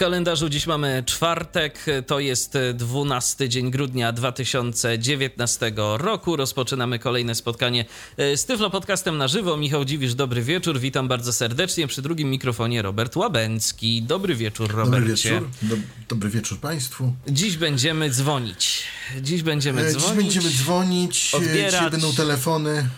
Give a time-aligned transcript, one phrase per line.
[0.00, 6.36] Kalendarzu dziś mamy czwartek, to jest 12 dzień grudnia 2019 roku.
[6.36, 7.84] Rozpoczynamy kolejne spotkanie
[8.16, 9.56] e, z Tyflo Podcastem na żywo.
[9.56, 11.86] Michał Dziwisz, dobry wieczór, witam bardzo serdecznie.
[11.86, 14.02] Przy drugim mikrofonie Robert Łabęcki.
[14.02, 15.40] Dobry wieczór, Robercie.
[15.40, 17.12] Dobry wieczór, dobry wieczór Państwu.
[17.28, 18.82] Dziś będziemy dzwonić.
[19.22, 20.04] Dziś będziemy dzwonić.
[20.06, 21.72] Dziś będziemy dzwonić, odbierać.
[21.72, 22.88] dzisiaj będą telefony,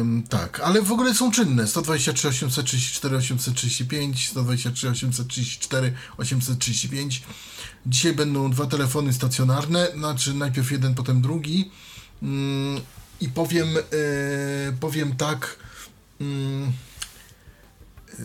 [0.00, 1.66] ym, tak, ale w ogóle są czynne.
[1.66, 6.29] 123 834 835, 123 834 835.
[7.86, 11.70] Dzisiaj będą dwa telefony stacjonarne, znaczy najpierw jeden, potem drugi.
[12.22, 12.80] Ym,
[13.20, 15.58] I powiem, yy, powiem tak,
[16.20, 16.26] yy,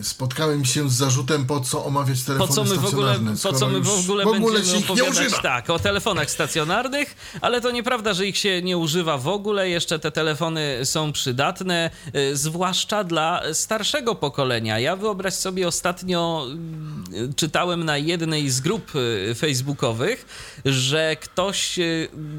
[0.02, 3.68] spotkałem się z zarzutem, po co omawiać telefony po co my w ogóle, po co
[3.68, 5.42] my w ogóle, w ogóle będziemy się ich nie opowiadać używa.
[5.42, 9.68] tak, o telefonach stacjonarnych, ale to nieprawda, że ich się nie używa w ogóle.
[9.68, 14.78] Jeszcze te telefony są przydatne, y, zwłaszcza dla starszego pokolenia.
[14.78, 16.46] Ja wyobraź sobie, ostatnio
[17.12, 20.26] y, czytałem na jednej z grup y, facebookowych,
[20.64, 21.78] że ktoś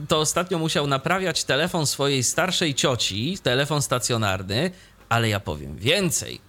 [0.07, 4.71] to ostatnio musiał naprawiać telefon swojej starszej cioci, telefon stacjonarny,
[5.09, 6.46] ale ja powiem więcej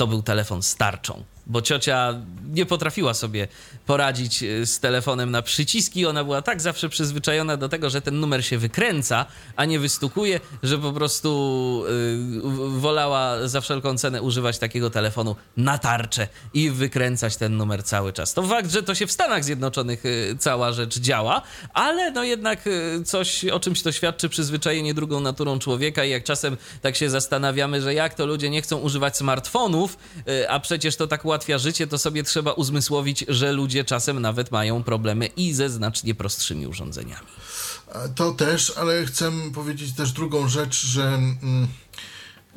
[0.00, 2.14] to był telefon starczą, bo ciocia
[2.52, 3.48] nie potrafiła sobie
[3.86, 6.06] poradzić e, z telefonem na przyciski.
[6.06, 10.40] Ona była tak zawsze przyzwyczajona do tego, że ten numer się wykręca, a nie wystukuje,
[10.62, 11.84] że po prostu
[12.42, 18.12] yy, wolała za wszelką cenę używać takiego telefonu na tarczę i wykręcać ten numer cały
[18.12, 18.34] czas.
[18.34, 21.42] To fakt, że to się w Stanach Zjednoczonych yy, cała rzecz działa,
[21.74, 26.24] ale no jednak yy, coś, o czymś to świadczy przyzwyczajenie drugą naturą człowieka i jak
[26.24, 29.98] czasem tak się zastanawiamy, że jak to ludzie nie chcą używać smartfonów,
[30.48, 34.82] a przecież to tak ułatwia życie, to sobie trzeba uzmysłowić, że ludzie czasem nawet mają
[34.82, 37.26] problemy i ze znacznie prostszymi urządzeniami.
[38.14, 41.68] To też, ale chcę powiedzieć też drugą rzecz, że mm,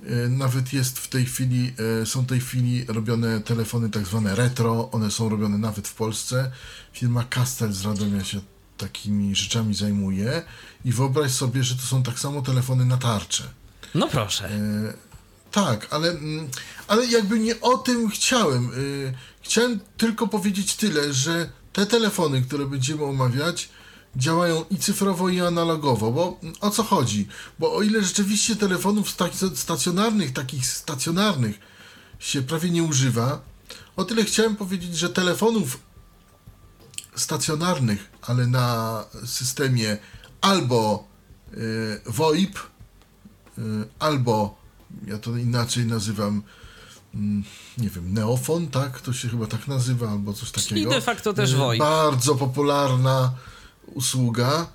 [0.10, 4.36] y, nawet jest w tej chwili, y, są w tej chwili robione telefony tak zwane
[4.36, 6.52] retro, one są robione nawet w Polsce.
[6.94, 8.42] Firma Castel z Radomia się
[8.78, 10.42] takimi rzeczami zajmuje
[10.86, 13.44] i wyobraź sobie, że to są tak samo telefony na tarczę.
[13.96, 14.50] No proszę.
[14.50, 15.13] E,
[15.54, 16.50] tak, ale, mm,
[16.88, 18.72] ale jakby nie o tym chciałem.
[18.74, 23.70] Y, Chciałem tylko powiedzieć tyle, że te telefony, które będziemy omawiać,
[24.16, 26.12] działają i cyfrowo, i analogowo.
[26.12, 27.28] Bo mm, o co chodzi?
[27.60, 31.56] Bo o ile rzeczywiście telefonów sta- stacjonarnych, takich stacjonarnych
[32.20, 33.42] się prawie nie używa,
[33.96, 35.80] o tyle chciałem powiedzieć, że telefonów
[37.16, 39.98] stacjonarnych, ale na systemie
[40.42, 41.08] albo
[41.54, 42.60] y, VoIP,
[43.58, 43.62] y,
[44.00, 44.63] albo
[45.08, 46.44] ja to inaczej nazywam,
[47.16, 47.44] mm,
[47.78, 49.02] nie wiem, Neofon, tak?
[49.02, 50.70] To się chyba tak nazywa, albo coś takiego.
[50.70, 51.80] Czyli de facto też Y, VoIP.
[51.80, 53.32] Bardzo popularna
[53.86, 54.68] usługa.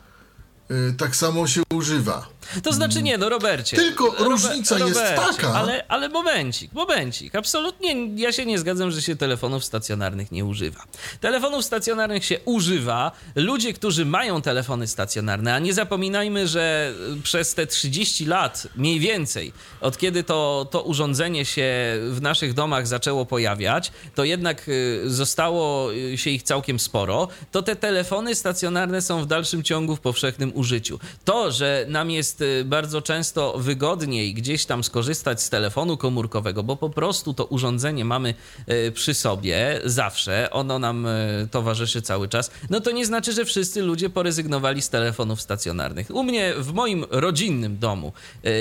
[0.71, 2.27] Y, Tak samo się używa.
[2.62, 3.76] To znaczy nie, no Robercie.
[3.76, 7.34] Tylko Robe- różnica jest taka- Ale, ale momencik, momencik.
[7.34, 10.84] Absolutnie ja się nie zgadzam, że się telefonów stacjonarnych nie używa.
[11.20, 13.12] Telefonów stacjonarnych się używa.
[13.34, 16.92] Ludzie, którzy mają telefony stacjonarne, a nie zapominajmy, że
[17.22, 21.69] przez te 30 lat mniej więcej, od kiedy to, to urządzenie się
[22.10, 27.62] w naszych domach zaczęło pojawiać, to jednak y, zostało y, się ich całkiem sporo, to
[27.62, 31.00] te telefony stacjonarne są w dalszym ciągu w powszechnym użyciu.
[31.25, 36.76] To, że nam jest y, bardzo często wygodniej gdzieś tam skorzystać z telefonu komórkowego, bo
[36.76, 38.34] po prostu to urządzenie mamy
[38.69, 43.44] y, przy sobie zawsze, ono nam y, towarzyszy cały czas, no to nie znaczy, że
[43.44, 46.10] wszyscy ludzie porezygnowali z telefonów stacjonarnych.
[46.10, 48.12] U mnie w moim rodzinnym domu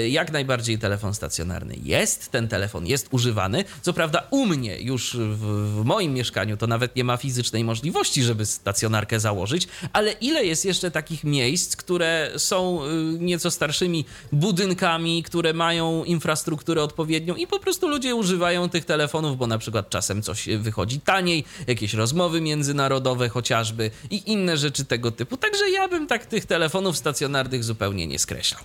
[0.09, 3.65] jak najbardziej telefon stacjonarny jest, ten telefon jest używany.
[3.81, 5.39] Co prawda u mnie już w,
[5.81, 10.65] w moim mieszkaniu to nawet nie ma fizycznej możliwości, żeby stacjonarkę założyć, ale ile jest
[10.65, 12.79] jeszcze takich miejsc, które są
[13.19, 19.47] nieco starszymi budynkami, które mają infrastrukturę odpowiednią i po prostu ludzie używają tych telefonów, bo
[19.47, 25.37] na przykład czasem coś wychodzi taniej, jakieś rozmowy międzynarodowe chociażby i inne rzeczy tego typu.
[25.37, 28.61] Także ja bym tak tych telefonów stacjonarnych zupełnie nie skreślał.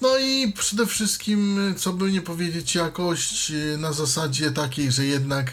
[0.00, 5.52] No i przede wszystkim, co by nie powiedzieć, jakość y, na zasadzie takiej, że jednak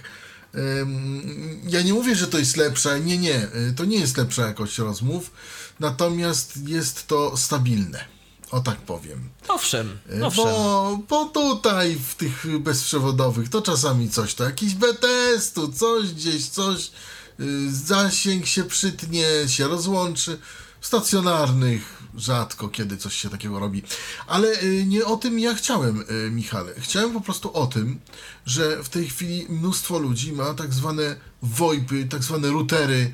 [1.67, 4.77] ja nie mówię, że to jest lepsza, nie, nie, y, to nie jest lepsza jakość
[4.77, 5.31] rozmów,
[5.79, 8.05] natomiast jest to stabilne,
[8.51, 9.29] o tak powiem.
[9.47, 10.43] Owszem, Y, owszem.
[10.45, 16.47] Bo, bo tutaj w tych bezprzewodowych to czasami coś, to jakiś BTS tu, coś gdzieś,
[16.49, 16.91] coś,
[17.39, 20.39] y, zasięg się przytnie, się rozłączy.
[20.81, 23.83] W stacjonarnych rzadko kiedy coś się takiego robi.
[24.27, 26.73] Ale y, nie o tym ja chciałem, y, Michale.
[26.77, 27.99] Chciałem po prostu o tym,
[28.45, 33.13] że w tej chwili mnóstwo ludzi ma tak zwane VoIPy, tak zwane routery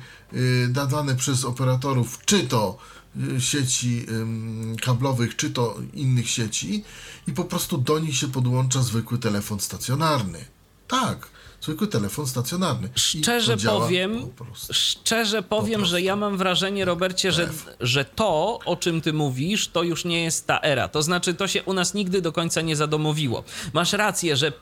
[0.74, 2.78] nadane przez operatorów, czy to
[3.38, 6.84] sieci ym, kablowych, czy to innych sieci
[7.26, 10.44] i po prostu do nich się podłącza zwykły telefon stacjonarny.
[10.88, 11.28] Tak,
[11.60, 12.88] zwykły telefon stacjonarny.
[12.94, 14.26] Szczerze powiem,
[14.70, 17.48] szczerze powiem, że ja mam wrażenie, Robercie, że,
[17.80, 20.88] że to, o czym ty mówisz, to już nie jest ta era.
[20.88, 23.44] To znaczy, to się u nas nigdy do końca nie zadomowiło.
[23.72, 24.52] Masz rację, że e,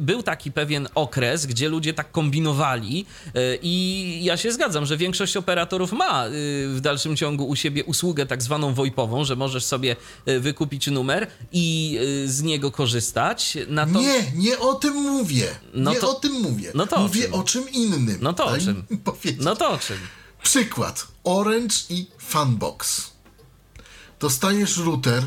[0.00, 5.36] był taki pewien okres, gdzie ludzie tak kombinowali e, i ja się zgadzam, że większość
[5.36, 6.30] operatorów ma e,
[6.68, 9.96] w dalszym ciągu u siebie usługę tak zwaną VoIPową, że możesz sobie
[10.40, 13.58] wykupić numer i z niego korzystać.
[14.00, 15.46] Nie, nie o tym mówię.
[15.74, 16.72] No nie to- o tym mówię.
[16.74, 17.34] no to o mówię czym?
[17.34, 18.18] o czym innym.
[18.20, 18.84] No to o czym?
[19.38, 19.98] No to o czym?
[20.42, 21.08] Przykład.
[21.24, 23.10] Orange i Funbox.
[24.20, 25.26] Dostajesz router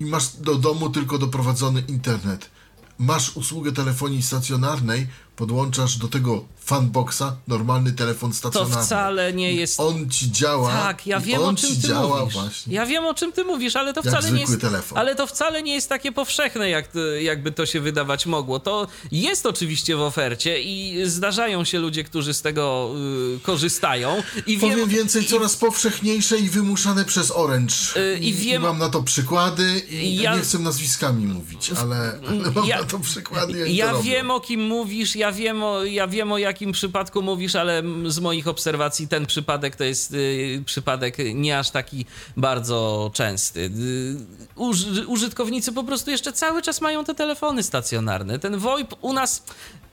[0.00, 2.50] i masz do domu tylko doprowadzony internet.
[2.98, 8.82] Masz usługę telefonii stacjonarnej, podłączasz do tego Funboxa normalny telefon To stacjonarny.
[8.84, 10.72] wcale nie I jest On ci działa.
[10.72, 12.34] Tak, ja i wiem on o czym ci ty działa mówisz.
[12.34, 12.74] właśnie.
[12.74, 14.60] Ja wiem o czym ty mówisz, ale to Jak wcale nie jest.
[14.60, 14.98] telefon.
[14.98, 18.60] Ale to wcale nie jest takie powszechne, jak, to- jakby to się wydawać mogło.
[18.60, 22.90] To jest oczywiście w ofercie i zdarzają się ludzie, którzy z tego
[23.36, 24.22] y, korzystają.
[24.46, 27.74] I Powiem wiem, więcej, coraz powszechniejsze i wymuszane przez Orange.
[27.96, 32.50] Yy, i wiem- mam na to przykłady i Ja- nie chcę nazwiskami mówić, ale, ale
[32.50, 33.52] mam Ja- na to przykłady.
[33.52, 37.56] to Ja wiem o kim mówisz, ja wiem o, ja wiem o jakim przypadku mówisz,
[37.56, 42.06] ale z moich obserwacji ten przypadek to jest y, przypadek nie aż taki
[42.36, 43.60] bardzo częsty.
[43.60, 44.16] Y,
[44.56, 48.38] uż, użytkownicy po prostu jeszcze cały czas mają te telefony stacjonarne.
[48.38, 49.42] Ten VoIP u nas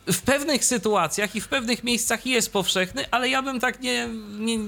[0.08, 4.10] w pewnych sytuacjach i w pewnych miejscach jest powszechny, ale ja bym tak nie,
[4.40, 4.60] nie,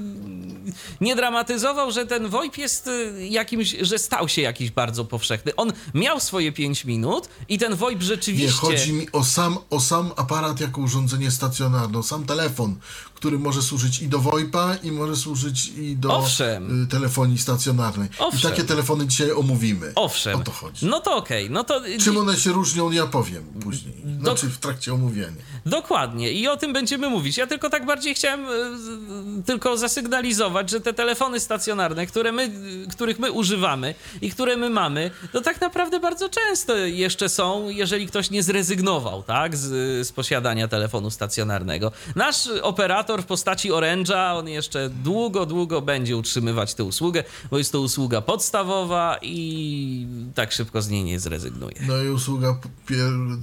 [1.02, 5.56] nie dramatyzował, że ten VoIP jest y, jakimś, że stał się jakiś bardzo powszechny.
[5.56, 8.68] On miał swoje 5 minut i ten VoIP rzeczywiście...
[8.68, 12.76] Nie, chodzi mi o sam, o sam aparat jako urządzenie stacjonarne, o sam telefon,
[13.16, 16.84] który może służyć i do VoIPa, i może służyć i do Owszem.
[16.84, 18.10] y, telefonii stacjonarnej.
[18.20, 18.40] Owszem.
[18.40, 19.92] I takie telefony dzisiaj omówimy.
[19.96, 20.40] Owszem.
[20.40, 20.86] O to chodzi.
[20.86, 23.96] No to okej, no to Czym one się różnią, ja powiem później.
[24.22, 25.32] Znaczy w trakcie omówienia.
[25.66, 27.38] dokładnie i o tym będziemy mówić.
[27.38, 28.46] Ja tylko tak bardziej chciałem
[28.80, 32.52] z- tylko zasygnalizować, że te telefony stacjonarne, które my,
[32.92, 38.08] których my używamy i które my mamy, to tak naprawdę bardzo często jeszcze są, jeżeli
[38.08, 41.92] ktoś nie zrezygnował, tak, z, z posiadania telefonu stacjonarnego.
[42.16, 47.72] Nasz operator w postaci Orange'a, on jeszcze długo, długo będzie utrzymywać tę usługę, bo jest
[47.72, 51.76] to usługa podstawowa i tak szybko z niej nie zrezygnuje.
[51.88, 52.60] No i usługa,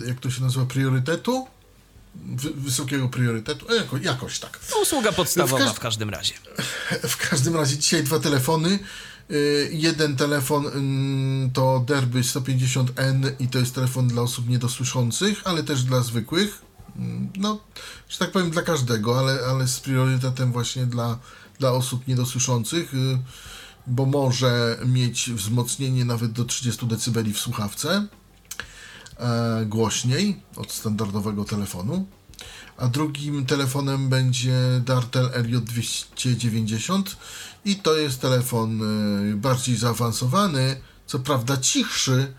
[0.07, 1.47] jak to się nazywa, priorytetu?
[2.15, 3.67] Wy- wysokiego priorytetu?
[3.73, 4.61] E, Jako, jakoś tak.
[4.83, 6.35] Usługa podstawowa W każ- w każdym razie.
[7.09, 8.79] W każdym razie dzisiaj dwa telefony.
[9.31, 15.63] Y, Jeden telefon ym, to Derby 150N i to jest telefon dla osób niedosłyszących, ale
[15.63, 16.63] też dla zwykłych.
[17.37, 17.61] No,
[18.09, 21.19] że tak powiem dla każdego, ale, ale z priorytetem właśnie dla,
[21.59, 23.19] dla osób niedosłyszących, y,
[23.87, 28.07] bo może mieć wzmocnienie nawet do 30 dB w słuchawce
[29.19, 32.07] e, głośniej od standardowego telefonu.
[32.77, 34.55] A drugim telefonem będzie
[34.85, 37.03] Dartel RJ290
[37.65, 42.35] i to jest telefon e, bardziej zaawansowany, co prawda cichszy,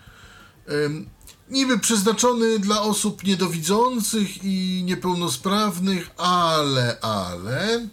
[1.50, 7.88] niby przeznaczony dla osób niedowidzących i niepełnosprawnych, ale, ale...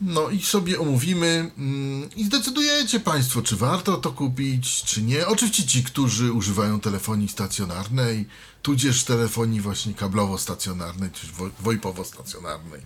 [0.00, 5.26] No i sobie omówimy mm, i zdecydujecie Państwo, czy warto to kupić, czy nie.
[5.26, 8.28] Oczywiście ci, którzy używają telefonii stacjonarnej,
[8.62, 12.80] tudzież telefonii właśnie kablowo-stacjonarnej, czy wo- VoIPowo-stacjonarnej.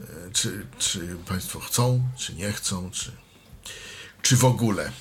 [0.00, 3.12] E, Czy, czy Państwo chcą, czy nie chcą, czy,
[4.22, 4.92] czy w ogóle.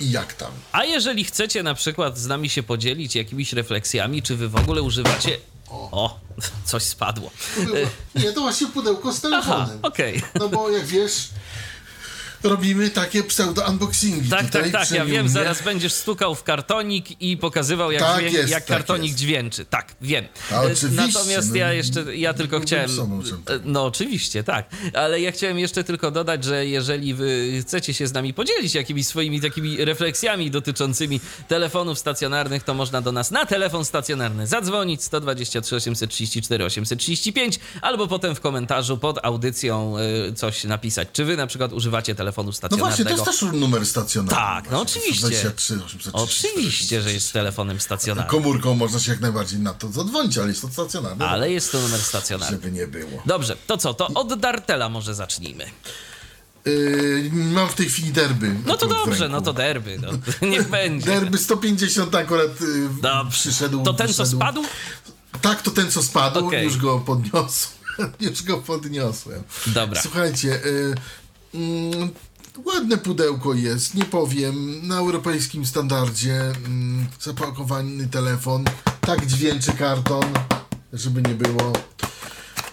[0.00, 0.52] I jak tam?
[0.72, 4.82] A jeżeli chcecie na przykład z nami się podzielić jakimiś refleksjami, czy wy w ogóle
[4.82, 5.38] używacie.
[5.70, 6.20] O,
[6.64, 7.30] coś spadło.
[8.14, 9.78] Nie, to właśnie pudełko z Aha, telefonem.
[9.82, 10.22] okej.
[10.34, 11.28] No bo jak wiesz,
[12.48, 14.30] robimy takie pseudo-unboxingi.
[14.30, 18.50] Tak, tak, tak, ja wiem, zaraz będziesz stukał w kartonik i pokazywał, jak, Tak jest,
[18.50, 19.18] jak tak kartonik jest.
[19.18, 19.64] dźwięczy.
[19.64, 20.24] Tak, wiem.
[20.52, 22.88] A, oczywiście, Natomiast no, ja jeszcze, ja tylko chciałem...
[22.90, 23.60] sobą tak.
[23.64, 24.70] No oczywiście, tak.
[24.94, 29.06] Ale ja chciałem jeszcze tylko dodać, że jeżeli wy chcecie się z nami podzielić jakimiś
[29.06, 35.76] swoimi takimi refleksjami dotyczącymi telefonów stacjonarnych, to można do nas na telefon stacjonarny zadzwonić 123
[35.76, 39.94] 834 835 albo potem w komentarzu pod audycją
[40.28, 41.08] y, coś napisać.
[41.12, 42.86] Czy wy na przykład używacie telefonu No stacjonarnego?
[42.86, 44.36] właśnie, to jest też numer stacjonarny.
[44.40, 45.26] Tak, no właśnie, oczywiście.
[45.26, 48.30] 123, 830, Oczywiście, że jest telefonem stacjonarnym.
[48.30, 51.28] Komórką można się jak najbardziej na to zadzwonić, ale jest to stacjonarne.
[51.28, 52.56] Ale jest to numer stacjonarny.
[52.56, 53.22] Żeby nie było.
[53.26, 53.94] Dobrze, to co?
[53.94, 55.64] To od Dartela może zacznijmy.
[56.64, 58.54] Yy, mam w tej chwili derby.
[58.66, 59.98] No to dobrze, no to derby.
[60.02, 60.08] No.
[60.48, 61.06] Niech będzie.
[61.06, 63.38] Derby 150 akurat yy, Dobrze.
[63.38, 63.84] przyszedł.
[63.84, 64.62] To ten, co spadł?
[65.42, 66.64] Tak, to ten, co spadł, Okej.
[66.64, 67.68] już go podniosł.
[68.20, 69.42] Już go podniosłem.
[69.66, 70.02] Dobra.
[70.02, 70.94] Słuchajcie, y,
[71.56, 72.10] mm,
[72.64, 74.86] ładne pudełko jest, nie powiem.
[74.88, 78.64] Na europejskim standardzie mm, zapakowany telefon.
[79.00, 80.24] Tak dźwięczy karton,
[80.92, 81.72] żeby nie było.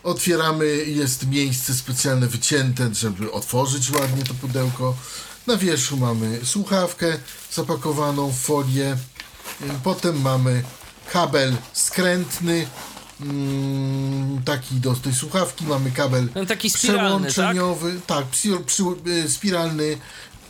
[0.04, 4.96] Otwieramy, jest miejsce specjalne wycięte, żeby otworzyć ładnie to pudełko.
[5.48, 7.18] Na wierzchu mamy słuchawkę
[7.52, 8.98] zapakowaną w folię.
[9.84, 10.64] Potem mamy
[11.12, 12.68] kabel skrętny,
[13.22, 15.66] mm, taki do tej słuchawki.
[15.66, 17.32] Mamy kabel No, taki spiralny, tak?
[17.32, 18.02] przełączeniowy.
[18.08, 19.98] Tak, psi, przy, y, spiralny.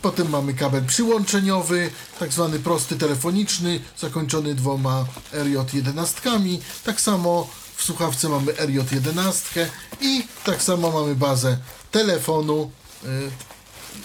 [0.02, 6.58] Potem mamy kabel przyłączeniowy, tak zwany prosty telefoniczny, zakończony dwoma RJ11.
[6.84, 9.66] Tak samo w słuchawce mamy RJ11
[10.00, 11.58] i tak samo mamy bazę
[11.90, 12.70] telefonu.
[13.04, 13.06] Y,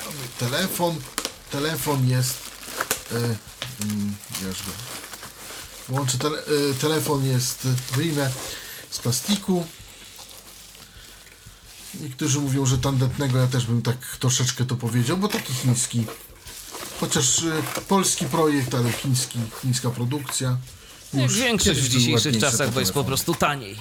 [0.05, 0.95] mamy telefon.
[1.51, 2.37] Telefon jest.
[3.11, 4.15] Y, mm,
[4.47, 5.08] już go.
[5.89, 7.67] Włączę tele, y, telefon jest.
[7.95, 8.31] Wyjmę
[8.89, 9.65] z plastiku.
[12.01, 16.05] Niektórzy mówią, że tandetnego, ja też bym tak troszeczkę to powiedział, bo taki chiński.
[16.99, 17.51] Chociaż y,
[17.87, 20.57] polski projekt, ale chiński, chińska produkcja.
[21.13, 23.75] Już większość w dzisiejszych czasach, te bo jest po prostu taniej.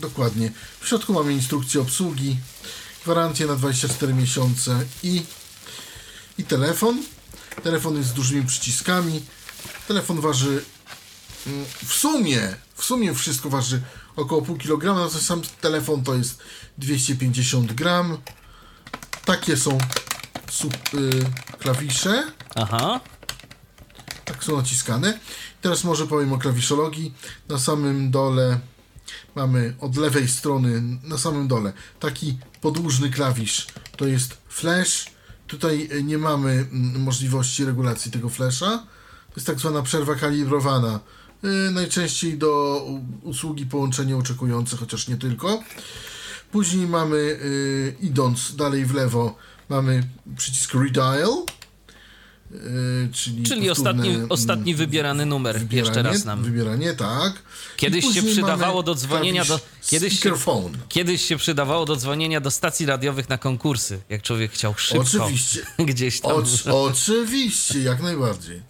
[0.00, 0.52] Dokładnie.
[0.80, 2.36] W środku mamy instrukcję obsługi,
[3.04, 5.22] gwarancję na 24 miesiące i,
[6.38, 7.02] i telefon.
[7.62, 9.22] Telefon jest z dużymi przyciskami.
[9.92, 10.64] Telefon waży
[11.46, 13.82] mm, w sumie, w sumie wszystko waży
[14.16, 16.38] około pół kilograma, natomiast sam telefon to jest
[16.78, 18.18] 250 gram.
[19.24, 19.78] Takie są
[20.50, 21.10] sub, y,
[21.58, 22.32] klawisze.
[22.54, 23.00] Aha.
[24.24, 25.18] Tak są naciskane.
[25.60, 27.14] Teraz może powiem o klawiszologii.
[27.48, 28.60] Na samym dole
[29.34, 33.66] mamy od lewej strony, na samym dole, taki podłużny klawisz.
[33.96, 35.06] To jest flash.
[35.46, 38.86] Tutaj e, nie mamy mm, możliwości regulacji tego flasha.
[39.36, 41.00] Jest tak zwana przerwa kalibrowana.
[41.42, 42.82] Yy, najczęściej do
[43.22, 45.62] usługi połączenia oczekujące, chociaż nie tylko.
[46.52, 49.36] Później mamy, yy, idąc dalej w lewo,
[49.68, 50.02] mamy
[50.36, 51.28] przycisk redial.
[52.50, 52.58] Yy,
[53.12, 55.58] czyli Czyli ostatni, mm, ostatni wybierany numer.
[55.58, 56.42] Wybieranie, Jeszcze raz nam.
[56.42, 57.32] Wybieranie, tak.
[57.76, 60.34] Kiedyś się przydawało do dzwonienia do- kiedyś się-.
[60.88, 65.02] Kiedyś się przydawało do dzwonienia do stacji radiowych na konkursy, jak człowiek chciał szybko.
[65.02, 65.66] Oczywiście.
[65.78, 66.32] Gdzieś tam.
[66.32, 68.62] Oczy, oczywiście, jak najbardziej.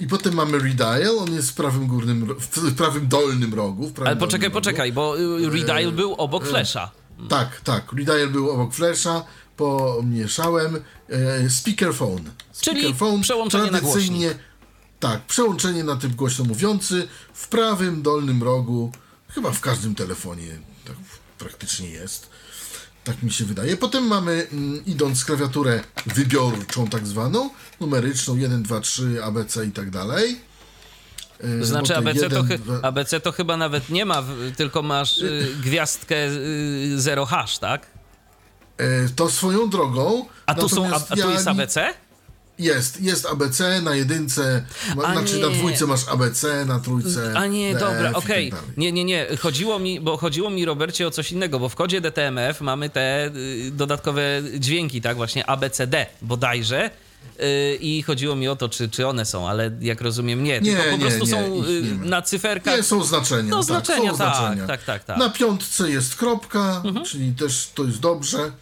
[0.00, 3.90] I potem mamy redial, on jest w prawym górnym, w prawym dolnym rogu.
[3.90, 4.60] Prawym Ale poczekaj, dolnym rogu.
[4.64, 6.90] poczekaj, bo y, Redial był obok Flesza.
[7.28, 7.92] Tak, tak.
[7.92, 9.24] Redial był obok flasha,
[9.56, 10.76] pomieszałem.
[11.08, 12.30] E, speakerphone.
[12.60, 14.34] Czyli speakerphone przełączenie na tradycyjnie-
[15.00, 18.92] Tak, przełączenie na typ głośno mówiący w prawym dolnym rogu.
[19.28, 20.96] Chyba w każdym telefonie tak
[21.38, 22.30] praktycznie jest.
[23.08, 23.76] Tak mi się wydaje.
[23.76, 27.50] Potem mamy, mm, idąc klawiaturę wybiorczą, tak zwaną,
[27.80, 30.40] numeryczną 1, 2, 3, ABC i tak dalej.
[31.60, 34.22] E, Znaczy ABC, to, jeden, chy- dwa- ABC to chyba nawet nie ma,
[34.56, 37.86] tylko masz y, gwiazdkę y, 0 hash, tak?
[38.78, 40.24] e, To swoją drogą.
[40.46, 41.94] A tu, są, a, a tu jest ABC?
[42.58, 44.64] Jest, jest ABC, na jedynce,
[44.96, 45.42] ma, znaczy nie.
[45.42, 47.32] na dwójce masz ABC, na trójce.
[47.36, 48.50] A nie, DF dobra, i tak okej.
[48.50, 48.66] dalej.
[48.76, 49.26] nie, nie, nie.
[49.40, 53.26] Chodziło mi, bo chodziło mi, Robercie, o coś innego, bo w kodzie DTMF mamy te
[53.26, 54.22] y, dodatkowe
[54.58, 55.16] dźwięki, tak?
[55.16, 56.90] Właśnie ABCD bodajże.
[57.40, 60.60] Y, I chodziło mi o to, czy, czy one są, ale jak rozumiem, nie.
[60.60, 62.76] Nie, tylko po nie, prostu nie, są y, na cyferkach.
[62.76, 63.50] Nie, są znaczenia.
[63.50, 64.66] No, tak, znaczenia, są tak, znaczenia.
[64.66, 65.18] tak, tak, tak.
[65.18, 67.06] Na piątce jest kropka, Mhm.
[67.06, 68.52] czyli też to jest dobrze.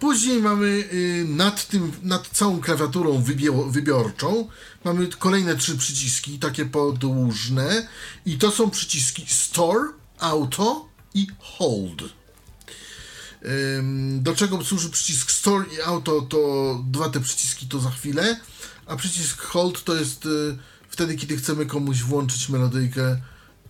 [0.00, 4.48] Później mamy y, nad tym, nad całą klawiaturą wybio- wybiorczą,
[4.84, 7.88] mamy kolejne trzy przyciski, takie podłużne
[8.26, 9.80] i to są przyciski Store,
[10.18, 12.02] Auto i Hold.
[14.18, 16.38] Do czego służy przycisk Store i Auto, to
[16.90, 18.40] dwa te przyciski to za chwilę,
[18.86, 23.20] a przycisk Hold to jest y, wtedy, kiedy chcemy komuś włączyć melodyjkę,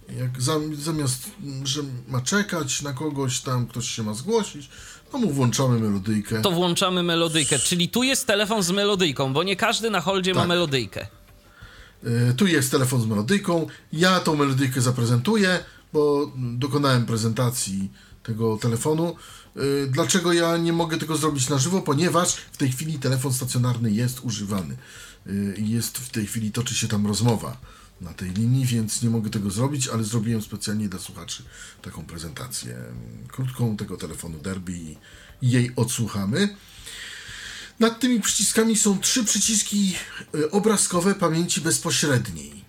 [0.08, 1.30] jak zam, zamiast,
[1.64, 4.70] że ma czekać na kogoś tam, ktoś się ma zgłosić,
[5.12, 6.42] no mu włączamy melodyjkę.
[6.42, 7.58] To włączamy melodyjkę.
[7.58, 10.48] Czyli tu jest telefon z melodyjką, bo nie każdy na holdzie ma Tak.
[10.48, 11.06] melodyjkę.
[12.30, 13.66] Y, Tu jest telefon z melodyjką.
[13.92, 15.58] Ja tą melodyjkę zaprezentuję,
[15.92, 17.90] bo dokonałem prezentacji
[18.22, 19.16] tego telefonu.
[19.56, 21.82] Y, Dlaczego ja nie mogę tego zrobić na żywo?
[21.82, 24.76] Ponieważ w tej chwili telefon stacjonarny jest używany.
[25.56, 27.56] I Jest w tej chwili, toczy się tam rozmowa
[28.00, 31.42] na tej linii, więc nie mogę tego zrobić, ale zrobiłem specjalnie dla słuchaczy
[31.82, 34.96] taką prezentację mm, krótką tego telefonu Derby i
[35.42, 36.56] jej odsłuchamy.
[37.80, 39.94] Nad tymi przyciskami są trzy przyciski
[40.34, 42.64] y, obrazkowe pamięci bezpośredniej.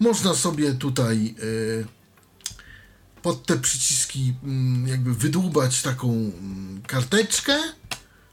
[0.00, 1.86] Można sobie tutaj y,
[3.22, 7.58] pod te przyciski mm, jakby wydłubać taką mm, karteczkę,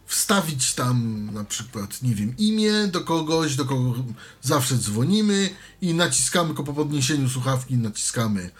[0.07, 3.95] wstawić tam na przykład, nie wiem, imię do kogoś, do kogo
[4.41, 5.49] zawsze dzwonimy
[5.81, 8.51] i naciskamy go po podniesieniu słuchawki, naciskamy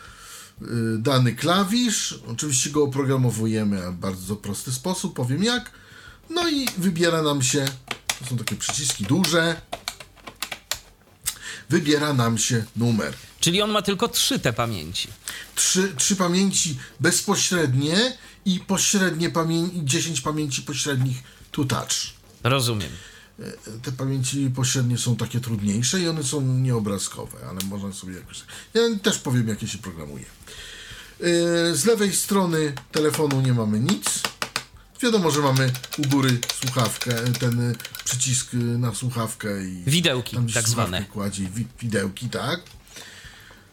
[0.98, 2.20] dany klawisz.
[2.28, 5.72] Oczywiście go oprogramowujemy w bardzo prosty sposób, powiem jak.
[6.30, 7.66] No i wybiera nam się,
[8.20, 9.62] to są takie przyciski duże,
[11.70, 13.14] wybiera nam się numer.
[13.40, 15.08] Czyli on ma tylko trzy te pamięci.
[15.56, 21.24] Trzy, trzy pamięci bezpośrednie i pośrednie pamięci, 10 pamięci pośrednich
[21.58, 22.14] to touch.
[22.44, 22.90] Rozumiem.
[23.84, 28.42] Te pamięci pośrednie są takie trudniejsze i one są nieobrazkowe, ale można sobie jakoś.
[28.74, 30.26] Ja też powiem, jakie się programuje.
[31.20, 34.06] Yy, Z lewej strony telefonu nie mamy nic.
[35.02, 39.84] Wiadomo, że mamy u góry słuchawkę, ten y, przycisk na słuchawkę i.
[39.84, 41.06] Widełki, tak zwane.
[41.06, 42.62] Kładzie wi- widełki, tak.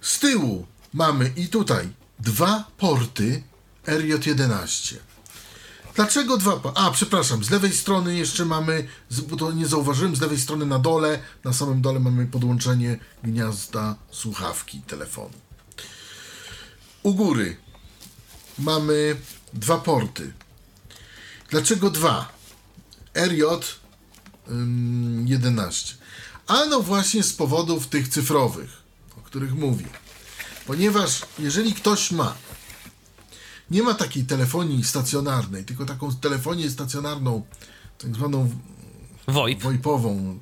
[0.00, 1.88] Z tyłu mamy i tutaj
[2.18, 3.42] dwa porty
[3.86, 4.94] RJ11.
[5.94, 6.56] Dlaczego dwa?
[6.56, 8.88] pa- A, przepraszam, z lewej strony jeszcze mamy,
[9.28, 13.94] bo to nie zauważyłem, z lewej strony na dole, na samym dole mamy podłączenie gniazda
[14.10, 15.32] słuchawki telefonu.
[17.02, 17.56] U góry
[18.58, 19.16] mamy
[19.52, 20.32] dwa porty.
[21.50, 22.32] Dlaczego dwa?
[23.14, 23.42] RJ
[24.50, 25.94] ym, 11.
[26.46, 28.70] A no właśnie z powodów tych cyfrowych,
[29.18, 29.86] o których mówię.
[30.66, 32.34] Ponieważ jeżeli ktoś ma
[33.74, 37.42] nie ma takiej telefonii stacjonarnej, tylko taką telefonię stacjonarną,
[37.98, 38.50] tak zwaną
[39.28, 39.62] VoIP.
[39.62, 40.38] VoIPową,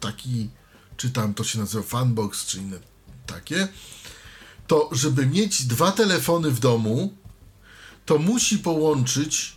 [0.00, 0.50] taki,
[0.96, 2.78] czy tam to się nazywa fanbox, czy inne
[3.26, 3.68] takie,
[4.66, 7.14] to żeby mieć dwa telefony w domu,
[8.06, 9.56] to musi połączyć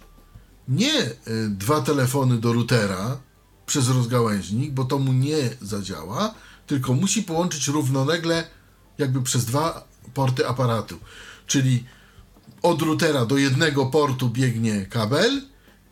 [0.68, 1.16] nie y,
[1.50, 3.18] dwa telefony do routera
[3.66, 6.34] przez rozgałęźnik, bo to mu nie zadziała,
[6.68, 8.48] tylko musi połączyć równolegle
[8.98, 11.00] jakby przez dwa porty aparatu.
[11.48, 11.84] Czyli
[12.62, 15.42] od routera do jednego portu biegnie kabel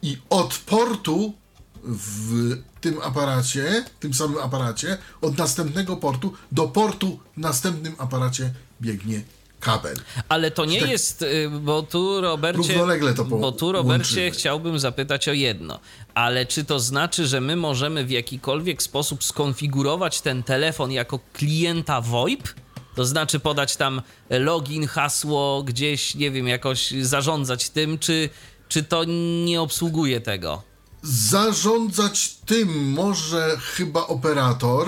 [0.02, 1.34] i od portu
[1.84, 9.22] w tym aparacie, tym samym aparacie, od następnego portu do portu w następnym aparacie biegnie
[9.60, 9.96] kabel.
[10.30, 12.74] Ale to nie tak- jest, y, bo tu Robercie,
[13.30, 14.32] bo tu Robercie łączymy.
[14.32, 15.80] chciałbym zapytać o jedno.
[16.14, 22.02] Ale czy to znaczy, że my możemy w jakikolwiek sposób skonfigurować ten telefon jako klienta
[22.02, 22.48] VoIP?
[23.00, 28.30] To znaczy podać tam login, hasło, gdzieś, nie wiem, jakoś zarządzać tym, czy,
[28.70, 29.04] czy to
[29.46, 30.64] nie obsługuje tego?
[31.02, 34.88] Zarządzać tym może chyba operator.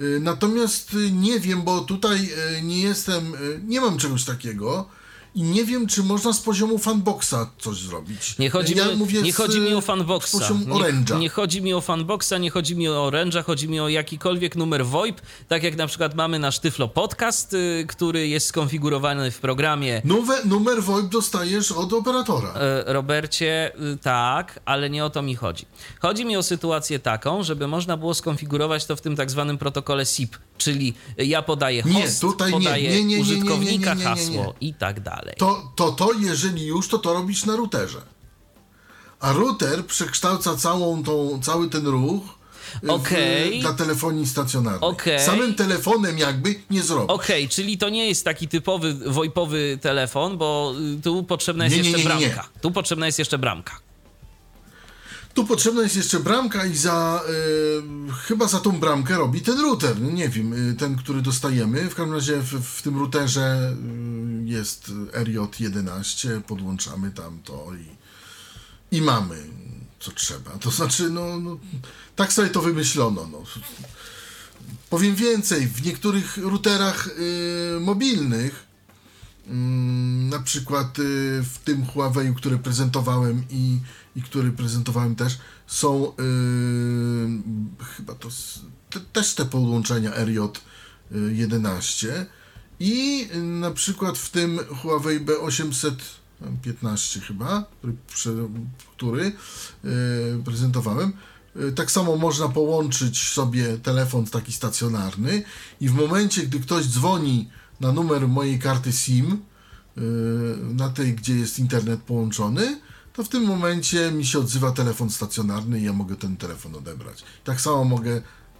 [0.00, 3.32] y, Natomiast y, nie wiem, bo tutaj y, nie jestem,
[3.68, 4.88] nie mam czegoś takiego
[5.34, 8.38] i nie wiem, czy można z poziomu fanboxa coś zrobić.
[8.38, 10.36] Nie chodzi, ja mi, mówię nie z, chodzi mi o z fanboxa.
[11.10, 14.56] Nie, nie chodzi mi o fanboxa, nie chodzi mi o Orange'a, chodzi mi o jakikolwiek
[14.56, 19.40] numer VoIP, tak jak na przykład mamy nasz Tyflo Podcast, y, który jest skonfigurowany w
[19.40, 22.54] programie Numer, numer VoIP dostajesz od operatora.
[22.54, 25.66] E, Robercie, y, tak, ale nie o to mi chodzi.
[26.00, 30.06] Chodzi mi o sytuację taką, żeby można było skonfigurować to w tym tak zwanym protokole
[30.06, 34.74] SIP, czyli ja podaję Nie, host, tutaj nie, podaję nie, nie, nie, użytkownika, hasło i
[34.74, 35.34] tak dalej.
[35.38, 38.02] To, to, to jeżeli już, to to robisz na routerze.
[39.20, 42.22] A router przekształca całą tą, cały ten ruch
[42.82, 43.60] w- Okej.
[43.60, 44.90] dla telefonii stacjonarnej.
[44.90, 45.20] Okej.
[45.26, 47.10] Samym telefonem jakby nie zrobisz.
[47.10, 51.82] Okej, czyli to nie jest taki typowy VoIPowy telefon, bo y, tu potrzebna jest Nie,
[51.82, 52.26] jeszcze nie, nie.
[52.28, 52.48] bramka.
[52.60, 53.72] Tu potrzebna jest jeszcze bramka.
[55.34, 57.22] Tu potrzebna jest jeszcze bramka i za
[58.08, 60.00] y, chyba za tą bramkę robi ten router.
[60.00, 61.90] No Nie wiem, y, ten, który dostajemy.
[61.90, 63.76] W każdym razie w, w tym routerze
[64.42, 69.36] y, jest RJ11, podłączamy tam to i, i mamy
[70.00, 70.50] co trzeba.
[70.50, 71.58] To znaczy, no, no
[72.16, 73.28] tak sobie to wymyślono.
[73.32, 73.42] No.
[74.90, 78.71] Powiem więcej, w niektórych routerach y, mobilnych
[80.30, 81.02] na przykład y,
[81.42, 83.80] w tym Huawei, który prezentowałem i,
[84.16, 86.12] i który prezentowałem też, są y,
[87.96, 88.28] chyba to
[88.90, 92.08] te, też te podłączenia RJ11
[92.80, 97.64] i y, na przykład w tym Huawei B815 chyba,
[98.06, 98.48] który,
[98.96, 99.32] który y,
[100.44, 101.12] prezentowałem,
[101.56, 105.42] y, tak samo można połączyć sobie telefon taki stacjonarny
[105.80, 107.48] i w momencie, gdy ktoś dzwoni
[107.82, 109.26] na numer mojej karty SIM,
[109.96, 110.02] yy,
[110.74, 112.80] na tej, gdzie jest internet połączony,
[113.12, 117.24] to w tym momencie mi się odzywa telefon stacjonarny i ja mogę ten telefon odebrać.
[117.44, 118.10] Tak samo mogę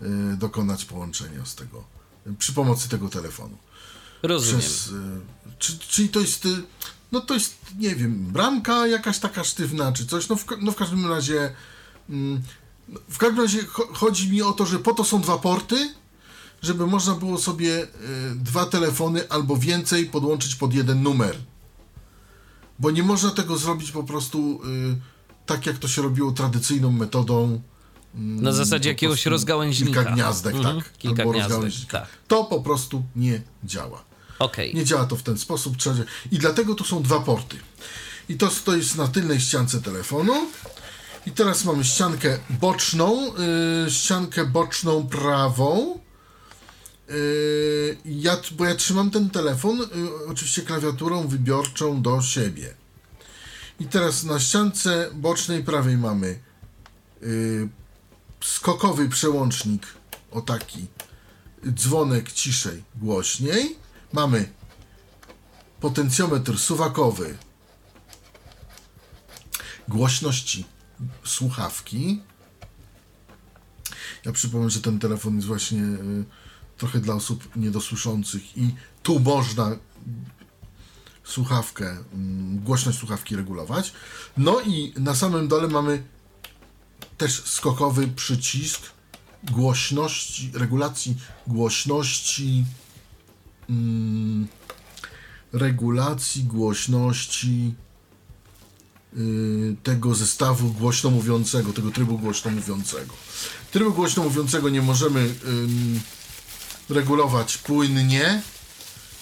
[0.01, 1.85] yy, dokonać połączenia z tego,
[2.39, 3.57] przy pomocy tego telefonu.
[4.23, 4.61] Rozumiem.
[4.61, 5.21] Przez, yy,
[5.59, 6.49] czy, czyli to jest,
[7.13, 10.77] no to jest, nie wiem, bramka jakaś taka sztywna, czy coś, no w, no w
[10.77, 11.55] każdym razie,
[12.11, 12.43] mm,
[13.09, 15.95] w każdym razie cho- chodzi mi o to, że po to są dwa porty,
[16.63, 17.89] żeby można było sobie y,
[18.35, 21.37] dwa telefony albo więcej podłączyć pod jeden numer.
[22.79, 24.61] Bo nie można tego zrobić po prostu
[24.93, 24.97] y,
[25.47, 27.61] tak, jak to się robiło tradycyjną metodą.
[28.15, 29.93] mm, Na zasadzie jakiegoś rozgałęźnika.
[30.01, 30.93] Kilka gniazdek, Mhm, tak.
[30.99, 32.07] kilka albo gniazdek, tak.
[32.29, 34.05] To po prostu nie działa.
[34.39, 34.75] Okej.
[34.75, 35.75] Nie działa to w ten sposób.
[36.31, 37.57] I dlatego tu są dwa porty.
[38.29, 40.33] I to, to jest na tylnej ściance telefonu.
[41.27, 43.27] I teraz mamy ściankę boczną,
[43.85, 45.99] yy, ściankę boczną prawą.
[47.09, 49.87] Yy, ja, bo ja trzymam ten telefon, yy,
[50.29, 52.75] oczywiście klawiaturą wybiorczą do siebie.
[53.81, 56.39] I teraz na ściance bocznej prawej mamy
[57.23, 57.69] yy,
[58.41, 59.87] skokowy przełącznik,
[60.31, 60.87] o taki,
[61.75, 63.77] dzwonek ciszej, głośniej.
[64.13, 64.53] Mamy
[65.81, 67.39] potencjometr suwakowy,
[69.89, 70.65] głośności
[71.25, 72.23] słuchawki.
[74.25, 75.83] Ja przypomnę, że ten telefon jest właśnie
[76.83, 79.77] trochę dla osób niedosłyszących i tu można
[81.25, 82.05] słuchawkę, y,
[82.65, 83.93] głośność słuchawki regulować.
[84.37, 86.03] No i na samym dole mamy
[87.19, 88.83] też skokowy przycisk
[89.45, 91.17] głośności, regulacji
[91.47, 92.65] głośności,
[93.71, 93.75] y,
[95.53, 97.75] regulacji głośności
[99.17, 103.15] Y, tego zestawu głośno mówiącego, tego trybu głośno mówiącego.
[103.71, 105.35] Trybu głośno mówiącego nie możemy
[106.89, 108.43] regulować płynnie,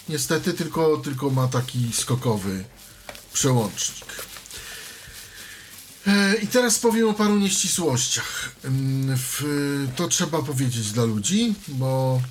[0.08, 2.64] niestety, tylko, tylko ma taki skokowy
[3.32, 4.26] przełącznik.
[6.06, 8.50] E, I teraz powiem o paru nieścisłościach.
[9.16, 9.42] W,
[9.96, 12.22] to trzeba powiedzieć dla ludzi, bo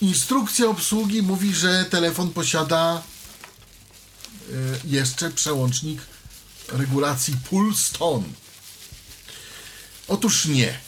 [0.00, 4.54] instrukcja obsługi mówi, że telefon posiada e,
[4.84, 6.00] jeszcze przełącznik
[6.68, 8.24] regulacji puls ton.
[10.08, 10.78] Otóż nie.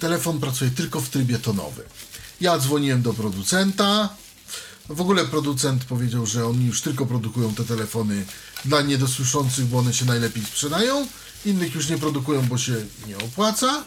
[0.00, 1.86] Telefon pracuje tylko w trybie tonowym.
[2.40, 4.08] Ja dzwoniłem do producenta.
[4.88, 8.24] W ogóle producent powiedział, że oni już tylko produkują te telefony
[8.64, 11.06] dla niedosłyszących, bo one się najlepiej sprzedają.
[11.46, 13.84] Innych już nie produkują, bo się nie opłaca.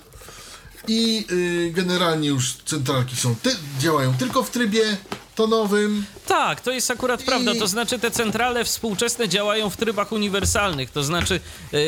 [0.87, 4.97] I yy, generalnie już centralki są ty działają tylko w trybie
[5.35, 6.05] tonowym.
[6.27, 7.25] Tak, to jest akurat I...
[7.25, 7.55] prawda.
[7.55, 10.91] To znaczy, te centrale współczesne działają w trybach uniwersalnych.
[10.91, 11.39] To znaczy,
[11.71, 11.79] yy,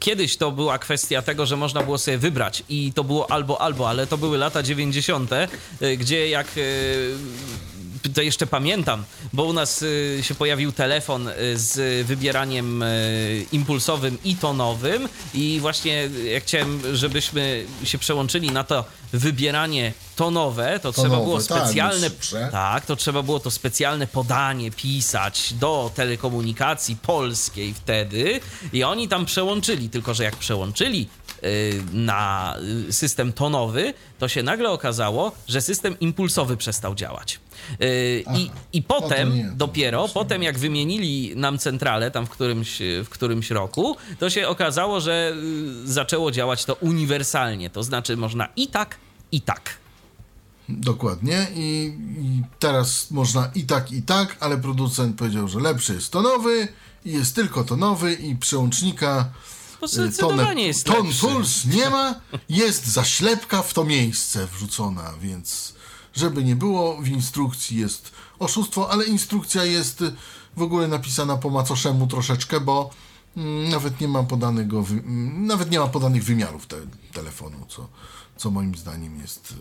[0.00, 3.88] kiedyś to była kwestia tego, że można było sobie wybrać i to było albo, albo,
[3.88, 5.30] ale to były lata 90.,
[5.80, 6.56] yy, gdzie jak.
[6.56, 6.62] Yy,
[8.14, 14.18] to jeszcze pamiętam, bo u nas y, się pojawił telefon y, z wybieraniem y, impulsowym
[14.24, 15.08] i tonowym.
[15.34, 21.42] I właśnie jak chciałem, żebyśmy się przełączyli na to wybieranie tonowe, to tonowe, trzeba było
[21.42, 28.40] tak, specjalne tak, tak, to trzeba było to specjalne podanie pisać do telekomunikacji polskiej wtedy.
[28.72, 31.08] I oni tam przełączyli, tylko że jak przełączyli
[31.92, 32.56] na
[32.90, 37.40] system tonowy, to się nagle okazało, że system impulsowy przestał działać.
[37.82, 43.08] Y, I, i potem, nie, dopiero, potem jak wymienili nam centralę tam w którymś, w
[43.08, 45.32] którymś roku, to się okazało, że
[45.84, 47.70] y, zaczęło działać to uniwersalnie.
[47.70, 48.96] To znaczy można i tak,
[49.32, 49.82] i tak.
[50.68, 51.46] Dokładnie.
[51.54, 56.68] I, I, teraz można i tak, i tak, ale producent powiedział, że lepszy jest tonowy
[57.04, 59.30] i jest tylko tonowy i przełącznika
[59.82, 62.14] y, tonę, jest ton puls nie ma,
[62.48, 65.74] jest zaślepka w to miejsce wrzucona, więc
[66.14, 70.04] żeby nie było, w instrukcji jest oszustwo, ale instrukcja jest
[70.56, 72.90] w ogóle napisana po macoszemu troszeczkę, bo
[73.36, 76.76] mm, nawet nie ma podanego, mm, nawet nie ma podanych wymiarów te,
[77.12, 77.88] telefonu, co,
[78.36, 79.54] co moim zdaniem jest y,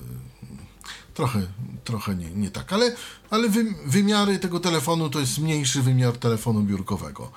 [1.14, 1.42] trochę,
[1.84, 2.96] trochę nie, nie tak, ale,
[3.30, 7.32] ale wy, wymiary tego telefonu to jest mniejszy wymiar telefonu biurkowego.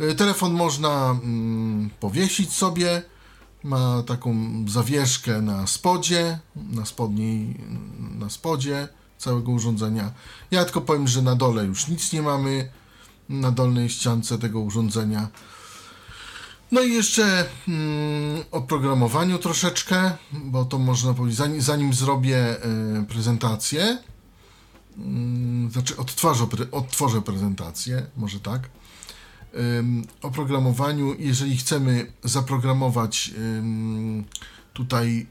[0.00, 3.02] Y, telefon można mm, powiesić sobie,
[3.64, 4.36] ma taką
[4.68, 7.60] zawieszkę na spodzie, na spodniej,
[8.18, 10.12] na spodzie całego urządzenia.
[10.50, 12.70] Ja tylko powiem, że na dole już nic nie mamy,
[13.28, 15.28] na dolnej ściance tego urządzenia.
[16.72, 22.56] No i jeszcze mm, o programowaniu troszeczkę, bo to można powiedzieć, zanim, zanim zrobię
[23.00, 23.98] y, prezentację,
[25.68, 28.68] y, znaczy odtworzę, odtworzę prezentację, może tak,
[30.22, 33.30] oprogramowaniu, jeżeli chcemy zaprogramować
[34.72, 35.26] tutaj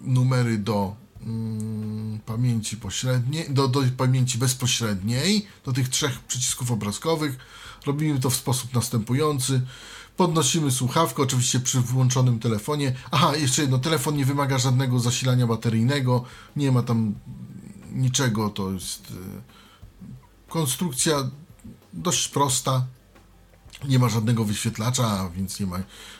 [0.00, 0.96] numery do
[2.26, 7.38] pamięci pośredniej, do, do pamięci bezpośredniej, do tych trzech przycisków obrazkowych,
[7.86, 9.62] robimy to w sposób następujący.
[10.16, 12.94] Podnosimy słuchawkę, oczywiście przy włączonym telefonie.
[13.10, 16.24] Aha, jeszcze jedno, telefon nie wymaga żadnego zasilania bateryjnego,
[16.56, 17.14] nie ma tam
[17.92, 19.14] niczego, to jest y,
[20.48, 21.30] konstrukcja
[21.92, 22.86] dość prosta,
[23.88, 25.78] nie ma żadnego wyświetlacza, więc nie ma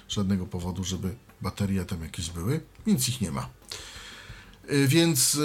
[0.09, 3.49] żadnego powodu, żeby baterie tam jakieś były, więc ich nie ma.
[4.73, 5.39] Y, więc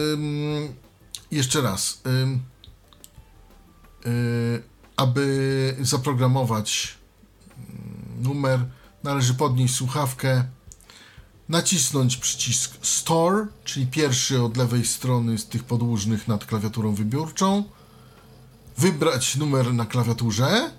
[1.32, 2.01] jeszcze raz,
[4.06, 4.13] y,
[4.97, 6.97] aby zaprogramować
[8.21, 8.65] numer,
[9.03, 10.43] należy podnieść słuchawkę,
[11.49, 17.63] nacisnąć przycisk Store, czyli pierwszy od lewej strony z tych podłużnych nad klawiaturą wybiórczą,
[18.77, 20.71] wybrać numer na klawiaturze.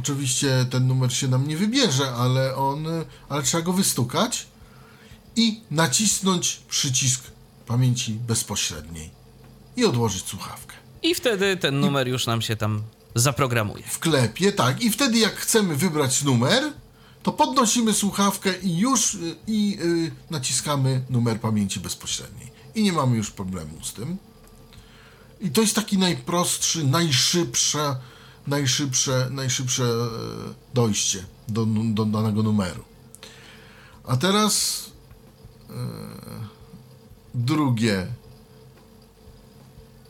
[0.00, 2.86] Oczywiście ten numer się nam nie wybierze, ale on,
[3.28, 4.46] ale trzeba go wystukać
[5.36, 7.24] i nacisnąć przycisk
[7.66, 9.10] pamięci bezpośredniej
[9.76, 10.74] i odłożyć słuchawkę.
[11.02, 12.82] I wtedy ten numer już nam się tam
[13.14, 13.84] zaprogramuje.
[13.86, 14.82] W klepie, tak.
[14.82, 16.62] I wtedy jak chcemy wybrać numer,
[17.22, 22.52] to podnosimy słuchawkę i już y, i y, naciskamy numer pamięci bezpośredniej.
[22.74, 24.16] I nie mamy już problemu z tym.
[25.40, 27.96] I to jest taki najprostszy, najszybsze,
[28.46, 30.08] najszybsze, najszybsze e,
[30.74, 32.84] dojście do, do danego numeru.
[34.04, 34.84] A teraz
[35.70, 35.74] e,
[37.34, 38.06] drugie.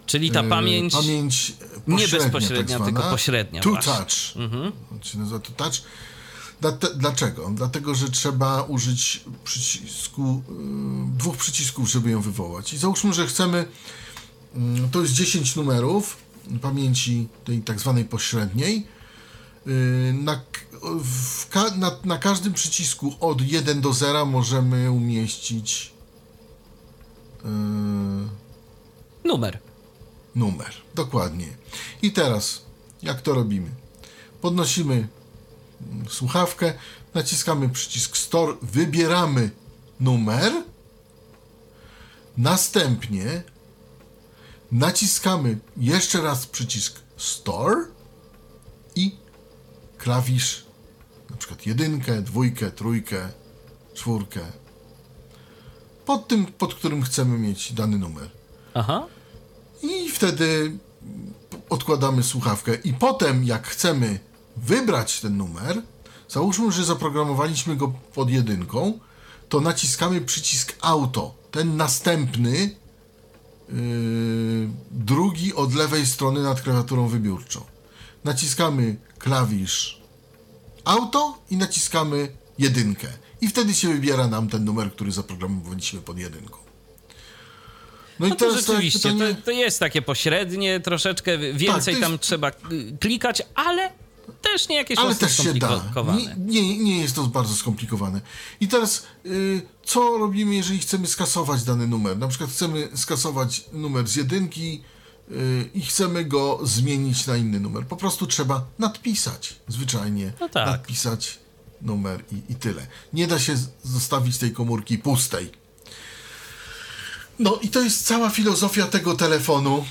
[0.06, 0.92] Czyli ta e, pamięć.
[0.92, 1.54] pamięć
[1.86, 3.92] nie pośrednia, bezpośrednia, tak tylko pośrednia To właśnie.
[3.92, 4.34] touch.
[5.02, 5.74] To się nazywa to touch.
[6.96, 7.50] Dlaczego?
[7.54, 10.42] Dlatego, że trzeba użyć przycisku,
[11.06, 12.72] dwóch przycisków, żeby ją wywołać.
[12.72, 13.68] I załóżmy, że chcemy,
[14.54, 16.16] mm, to jest 10 numerów
[16.62, 18.86] pamięci tej tak zwanej pośredniej.
[19.66, 20.40] Y, Na,
[21.50, 25.92] ka- na, na każdym przycisku od 1 do 0 możemy umieścić
[27.44, 27.48] y,
[29.28, 29.58] Numer.
[30.34, 30.72] numer.
[30.94, 31.46] Dokładnie.
[32.02, 32.62] I teraz,
[33.02, 33.70] jak to robimy?
[34.40, 36.72] Podnosimy mm, słuchawkę,
[37.14, 39.50] naciskamy przycisk Store, wybieramy
[40.00, 40.52] numer,
[42.36, 43.42] następnie
[44.72, 47.76] naciskamy jeszcze raz przycisk Store
[48.96, 49.16] i
[49.98, 50.64] klawisz,
[51.30, 53.28] na przykład jedynkę, dwójkę, trójkę,
[53.94, 54.40] czwórkę,
[56.06, 58.30] pod tym, pod którym chcemy mieć dany numer.
[58.74, 59.06] Aha.
[59.82, 60.78] I wtedy
[61.68, 62.74] odkładamy słuchawkę.
[62.74, 64.18] I potem, jak chcemy
[64.56, 65.82] wybrać ten numer,
[66.28, 68.98] załóżmy, że zaprogramowaliśmy go pod jedynką,
[69.48, 71.34] to naciskamy przycisk auto.
[71.50, 72.76] Ten następny,
[74.90, 77.64] drugi od lewej strony nad klawiaturą wybiórczą.
[78.24, 80.00] Naciskamy klawisz
[80.84, 82.28] auto i naciskamy
[82.58, 83.08] jedynkę.
[83.40, 86.58] I wtedy się wybiera nam ten numer, który zaprogramowaliśmy pod jedynką.
[88.20, 92.00] No, No to teraz tak rzeczywiście, pytanie- to, to jest takie pośrednie, troszeczkę więcej to
[92.00, 92.52] tam jest- trzeba y,
[93.00, 93.92] klikać, ale
[94.42, 95.92] też nie jakieś Ale też się da.
[96.38, 98.20] Nie, nie, nie jest to bardzo skomplikowane.
[98.60, 102.18] I teraz, y, co robimy, jeżeli chcemy skasować dany numer?
[102.18, 104.82] Na przykład chcemy skasować numer z jedynki
[105.30, 107.86] y, i chcemy go zmienić na inny numer.
[107.86, 110.32] Po prostu trzeba nadpisać, zwyczajnie.
[110.40, 110.66] No tak.
[110.66, 111.38] Nadpisać
[111.82, 112.86] numer i, i tyle.
[113.12, 115.50] Nie da się zostawić tej komórki pustej.
[117.38, 119.84] No i to jest cała filozofia tego telefonu.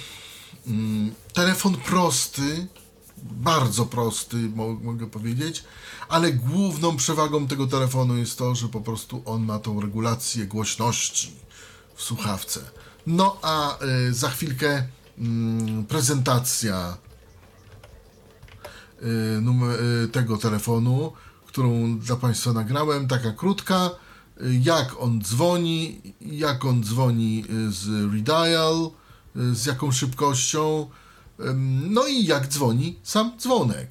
[0.68, 2.68] Mm, telefon prosty,
[3.24, 5.64] bardzo prosty, mo- mogę powiedzieć,
[6.10, 11.32] ale główną przewagą tego telefonu jest to, że po prostu on ma tą regulację głośności
[11.96, 12.60] w słuchawce.
[13.08, 13.78] No a
[14.10, 14.84] y, za chwilkę
[15.18, 16.98] mm, prezentacja
[19.02, 19.06] y,
[20.04, 21.14] y, tego telefonu,
[21.48, 23.90] którą dla Państwa nagrałem, taka krótka,
[24.62, 28.92] jak on dzwoni, jak on dzwoni z redial,
[29.36, 30.90] z jaką szybkością,
[31.90, 33.90] no i jak dzwoni sam dzwonek.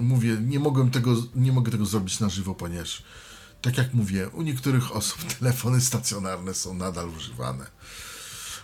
[0.00, 3.02] Mówię, nie mogłem tego, nie mogę tego zrobić na żywo, ponieważ
[3.62, 7.66] tak jak mówię, u niektórych osób telefony stacjonarne są nadal używane.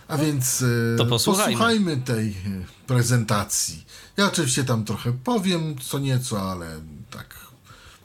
[0.07, 1.51] A więc e, To posłuchajmy.
[1.53, 2.33] posłuchajmy tej e,
[2.87, 3.85] prezentacji.
[4.17, 6.81] Ja oczywiście tam trochę powiem co nieco, ale
[7.11, 7.37] tak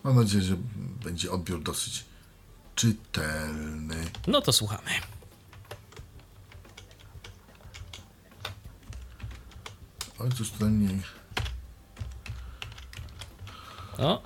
[0.04, 0.56] mam nadzieję, że
[1.04, 2.04] będzie odbiór dosyć
[2.74, 3.96] czytelny.
[4.26, 4.90] No to słuchamy.
[10.18, 11.02] Oj, coś tutaj mniej.
[13.98, 14.22] O,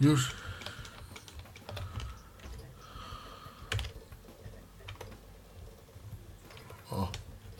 [0.00, 0.30] Już.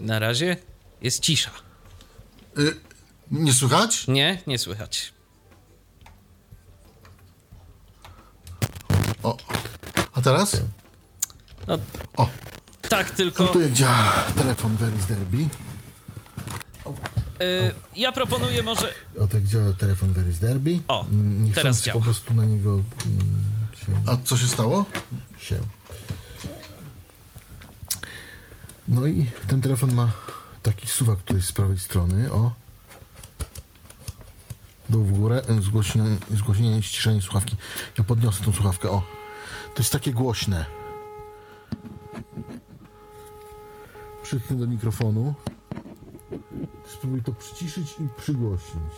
[0.00, 0.56] na razie
[1.00, 1.50] jest cisza.
[2.58, 2.80] Y,
[3.30, 4.06] nie słychać?
[4.08, 5.12] Nie, nie słychać.
[9.22, 9.36] O.
[10.12, 10.56] A teraz?
[11.66, 11.78] No,
[12.16, 12.28] O.
[12.88, 15.48] tak, tylko Tu jak działa telefon Veris Derby.
[17.42, 18.94] Y, ja proponuję może...
[19.20, 20.80] O tak działa telefon Veris Derby.
[20.88, 21.98] O, Mm, nie teraz działa.
[21.98, 22.84] po prostu na niego mm,
[23.76, 24.84] się, A co się stało?
[25.38, 25.58] się.
[28.88, 30.10] No i ten telefon ma
[30.62, 32.52] taki suwak tutaj z prawej strony, o.
[34.90, 37.56] Dół w górę, e, zgłośnienie, zgłośnienie ściszenie słuchawki.
[37.98, 39.02] Ja podniosę tą słuchawkę, o.
[39.74, 40.64] To jest takie głośne.
[44.22, 45.34] Przytknę do mikrofonu.
[46.94, 48.92] Spróbuj to przyciszyć i przygłośnić.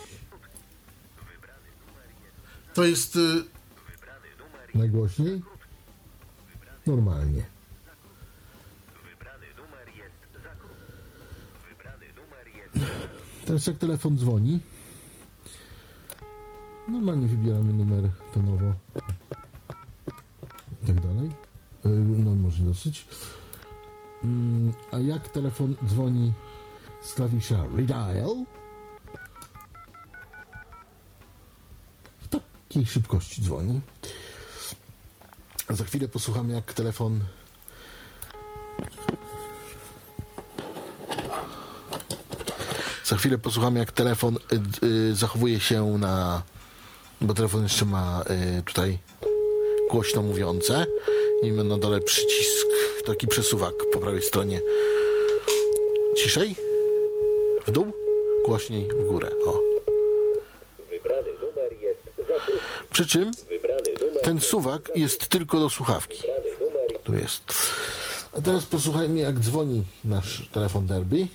[2.73, 3.15] To jest.
[3.15, 3.43] Y,
[4.75, 5.41] Najgłośniej?
[6.87, 7.45] Normalnie.
[13.45, 14.59] Teraz jak telefon dzwoni,
[16.87, 18.73] normalnie wybieramy numer tonowo
[20.83, 21.27] i tak dalej.
[21.85, 21.89] Y,
[22.23, 23.05] No może dosyć.
[24.23, 26.33] Mm, A jak telefon dzwoni
[27.15, 28.45] klawisza redial,
[32.19, 33.81] w takiej szybkości dzwoni.
[35.69, 37.19] Za chwilę posłuchamy jak telefon
[43.11, 46.43] Za chwilę posłuchamy, jak telefon y, y, zachowuje się na.
[47.21, 48.23] Bo telefon jeszcze ma
[48.59, 48.99] y, tutaj
[49.89, 50.85] głośno mówiące.
[51.43, 52.67] I na dole przycisk,
[53.05, 54.61] taki przesuwak po prawej stronie.
[56.17, 56.70] Ciszej?
[57.67, 57.93] W dół?
[58.45, 59.31] Głośniej w górę.
[59.45, 59.59] O.
[62.91, 63.31] Przy czym
[64.23, 66.23] ten suwak jest tylko do słuchawki.
[67.03, 67.43] Tu jest.
[68.37, 71.27] A teraz posłuchajmy, jak dzwoni nasz telefon Derby.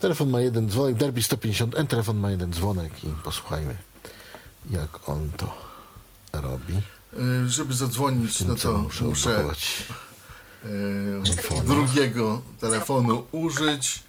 [0.00, 3.76] Telefon ma jeden dzwonek, Derby 150N, telefon ma jeden dzwonek i posłuchajmy,
[4.70, 5.54] jak on to
[6.32, 6.74] robi.
[7.44, 9.44] Y, Żeby zadzwonić, no to muszę muszę
[10.64, 14.02] y, drugiego telefonu użyć.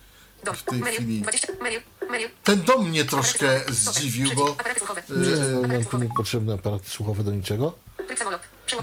[0.45, 0.55] Dom.
[0.55, 0.95] W tej menu.
[0.95, 1.47] chwili 20.
[1.61, 1.77] Menu.
[2.09, 2.25] Menu.
[2.43, 5.03] ten dom mnie troszkę zdziwił, bo, Aparaty słuchowe.
[5.09, 7.73] Nie, nam tu nie potrzebne aparaty słuchowe do niczego.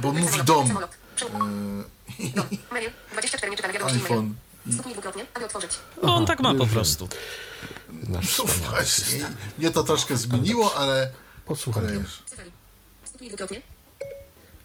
[0.00, 0.64] Bo mówi dom.
[0.64, 0.90] Tryb samolot.
[1.16, 1.84] Przełom-
[2.34, 2.46] Dom.
[2.72, 2.86] Menu.
[3.12, 4.34] 24 nieczytane wiadomości iPhone.
[4.66, 4.74] menu.
[4.74, 5.70] Stuknij dwukrotnie, aby otworzyć.
[6.02, 7.08] No on tak ma po prostu.
[8.08, 11.10] Nasz No właśnie, mnie to troszkę zmieniło, ale,
[11.46, 12.04] dwukrotnie.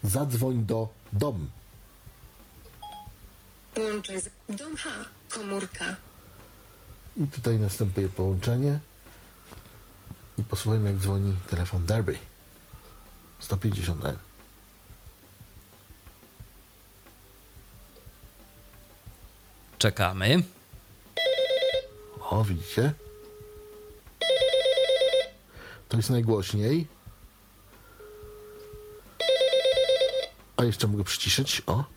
[0.04, 1.50] Zadzwoń do dom.
[3.74, 4.28] Połączeń z...
[4.48, 4.90] Dom H.
[5.28, 5.96] Komórka.
[7.16, 8.78] I tutaj następuje połączenie.
[10.38, 12.18] I posłuchajmy, jak dzwoni telefon Derby.
[13.40, 14.16] 150N.
[19.78, 20.42] Czekamy.
[22.20, 22.92] O, widzicie?
[25.88, 26.86] To jest najgłośniej.
[30.56, 31.62] A jeszcze mogę przyciszyć.
[31.66, 31.95] O.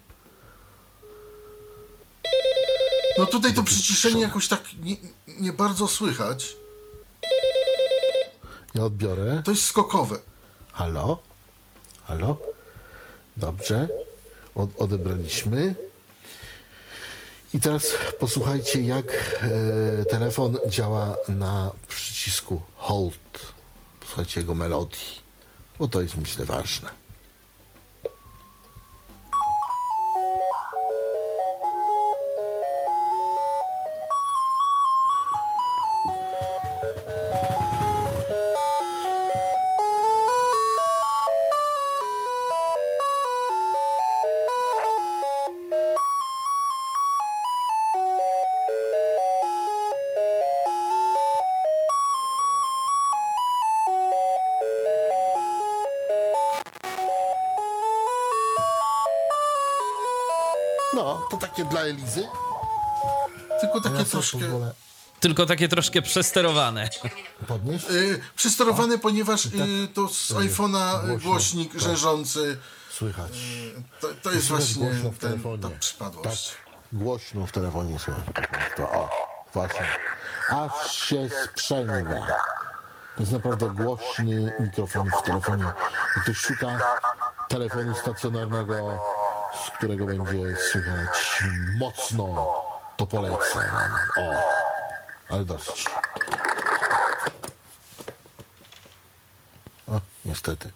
[3.20, 4.96] No tutaj to przyciszenie jakoś tak nie,
[5.28, 6.56] nie bardzo słychać.
[8.76, 9.42] Ja odbiorę.
[9.46, 10.20] To jest skokowe.
[10.72, 11.20] Halo?
[12.04, 12.38] Halo?
[13.38, 13.88] Dobrze.
[14.56, 15.76] Od, odebraliśmy.
[17.54, 17.84] I teraz
[18.20, 23.54] posłuchajcie, jak e, telefon działa na przycisku Hold.
[24.00, 25.22] Posłuchajcie jego melodii,
[25.80, 26.90] bo to jest myślę ważne.
[61.90, 62.28] Elizy.
[63.62, 64.74] Tylko takie Ja troszkę pozwolę
[65.20, 66.90] Tylko takie troszkę przesterowane.
[67.48, 67.86] podnieść.
[67.92, 69.50] y, przysterowane, ponieważ y,
[69.94, 71.82] to z iPhone'a y, Głośno, głośnik tak.
[71.82, 72.58] rzężący.
[72.92, 73.32] Słychać.
[74.02, 75.64] To, to jest Słychać właśnie głośno w ten, telefonie.
[75.64, 76.50] ta przypadłość.
[76.52, 76.58] Tak,
[76.94, 78.24] głośno w telefonie słychać.
[78.78, 79.10] To, o,
[79.54, 79.86] właśnie.
[80.50, 82.28] Aż się sprzęgła.
[83.16, 85.66] To jest naprawdę głośny mikrofon w telefonie.
[86.24, 86.80] Ktoś szuka
[87.48, 89.00] telefonu stacjonarnego,
[89.54, 91.44] z którego będzie słychać
[91.80, 92.56] mocno,
[92.98, 93.64] to polecam.
[94.18, 94.34] O,
[95.30, 95.86] ale dosyć.
[99.88, 100.72] O, niestety.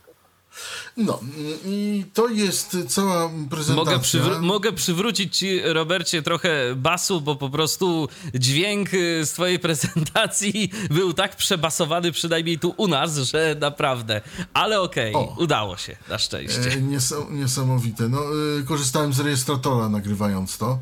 [0.97, 1.19] No
[1.65, 3.73] i to jest cała prezentacja.
[3.75, 9.59] Mogę, przywró- mogę przywrócić ci, Robercie, trochę basu, bo po prostu dźwięk y, z twojej
[9.59, 14.21] prezentacji był tak przebasowany, przynajmniej tu u nas, że naprawdę.
[14.53, 15.35] Ale okej, O.
[15.39, 16.61] udało się, na szczęście.
[16.71, 18.09] E, nies- niesamowite.
[18.09, 18.19] No,
[18.59, 20.79] y, korzystałem z rejestratora nagrywając to,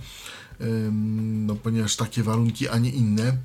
[1.48, 3.38] no, ponieważ takie warunki, a nie inne.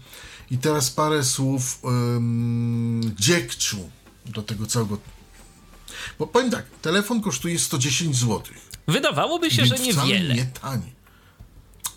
[0.50, 1.78] I teraz parę słów
[2.16, 3.76] ym, dziegciu
[4.26, 4.98] do tego całego.
[6.18, 8.42] Bo powiem tak, telefon kosztuje 110 zł.
[8.88, 10.34] Wydawałoby się, że niewiele.
[10.34, 10.92] Nie tani.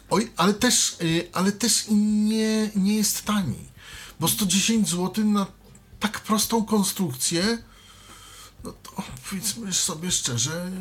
[0.10, 3.70] Oj, ale też, y, ale też nie, nie jest tani.
[4.20, 5.46] Bo 110 zł na
[6.00, 7.58] tak prostą konstrukcję,
[8.64, 10.72] no to powiedzmy sobie szczerze,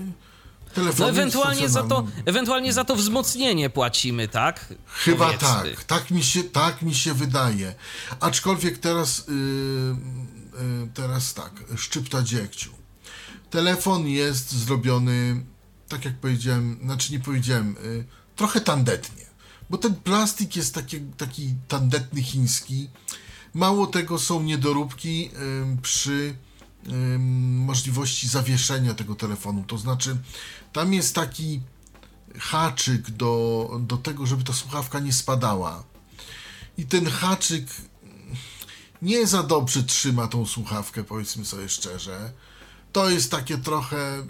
[0.75, 1.01] telefon.
[1.01, 4.75] No ewentualnie za to, ewentualnie za to wzmocnienie płacimy, tak?
[4.87, 5.75] Chyba Powiedzmy.
[5.75, 7.75] tak, tak mi, się, tak mi się wydaje.
[8.21, 12.78] Aczkolwiek teraz, yy, yy, teraz tak, szczypta dziegciu.
[13.51, 15.45] Telefon jest zrobiony,
[15.89, 18.05] tak jak powiedziałem, znaczy nie powiedziałem, yy,
[18.37, 19.25] trochę tandetnie.
[19.71, 22.91] Bo ten plastik jest taki, taki tandetny chiński.
[23.55, 25.31] Mało tego, są niedoróbki
[25.63, 26.37] ym, przy
[26.89, 29.65] ym, możliwości zawieszenia tego telefonu.
[29.67, 30.17] To znaczy,
[30.73, 31.61] tam jest taki
[32.39, 35.85] haczyk do, do tego, żeby ta słuchawka nie spadała.
[36.79, 37.67] I ten haczyk
[39.03, 42.33] nie za dobrze trzyma tą słuchawkę, powiedzmy sobie szczerze.
[42.93, 44.27] To jest takie trochę.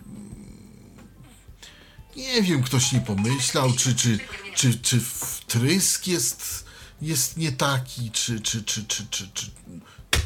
[2.16, 4.18] Nie wiem, ktoś nie pomyślał, czy, czy,
[4.54, 6.64] czy, czy wtrysk jest,
[7.02, 9.50] jest nie taki, czy, czy, czy, czy, czy, czy.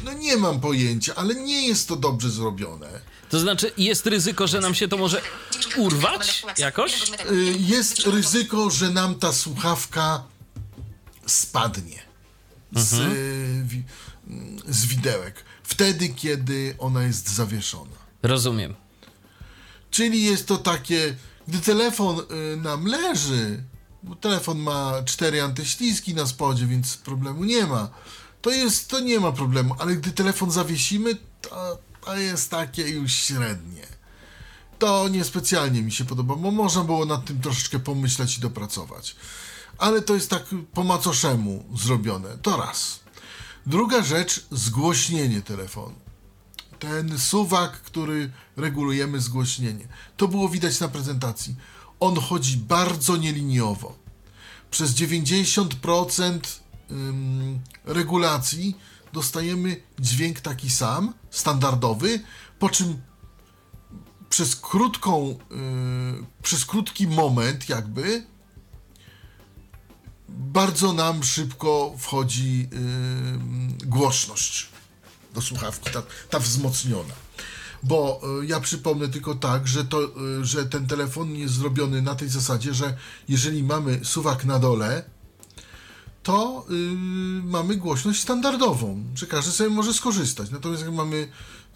[0.03, 3.01] No nie mam pojęcia, ale nie jest to dobrze zrobione.
[3.29, 5.21] To znaczy, jest ryzyko, że nam się to może
[5.77, 7.11] urwać jakoś?
[7.31, 10.23] Y, Jest ryzyko, że nam ta słuchawka
[11.27, 12.01] spadnie
[12.75, 12.93] z,
[13.67, 13.83] wi-
[14.67, 15.45] z widełek.
[15.63, 18.02] Wtedy, kiedy ona jest zawieszona.
[18.23, 18.75] Rozumiem.
[19.91, 21.15] Czyli jest to takie,
[21.47, 23.63] gdy telefon y, nam leży,
[24.03, 27.89] bo telefon ma cztery antyślizgi na spodzie, więc problemu nie ma.
[28.41, 33.13] To jest, to nie ma problemu, ale gdy telefon zawiesimy, to, to jest takie już
[33.13, 33.87] średnie.
[34.79, 39.15] To niespecjalnie mi się podoba, bo można było nad tym troszeczkę pomyśleć i dopracować.
[39.77, 40.43] Ale to jest tak
[40.73, 42.37] po macoszemu zrobione.
[42.41, 42.99] To raz.
[43.65, 46.02] Druga rzecz, zgłośnienie telefonu
[46.83, 49.87] ten suwak, który regulujemy zgłośnienie.
[50.17, 51.55] To było widać na prezentacji.
[51.99, 53.97] On chodzi bardzo nieliniowo.
[54.71, 56.39] Przez 90%
[56.91, 58.77] ym, regulacji
[59.13, 62.23] dostajemy dźwięk taki sam, standardowy,
[62.59, 63.01] po czym
[64.29, 68.25] przez krótką, yy, przez krótki moment jakby
[70.29, 72.69] bardzo nam szybko wchodzi
[73.85, 74.72] głośność
[75.33, 77.13] do słuchawki, ta, ta wzmocniona.
[77.83, 82.15] Bo y, ja przypomnę tylko tak, że, to, y, że ten telefon jest zrobiony na
[82.15, 85.03] tej zasadzie, że jeżeli mamy suwak na dole,
[86.23, 86.73] to y,
[87.43, 90.51] mamy głośność standardową, że każdy sobie może skorzystać.
[90.51, 91.27] Natomiast jak mamy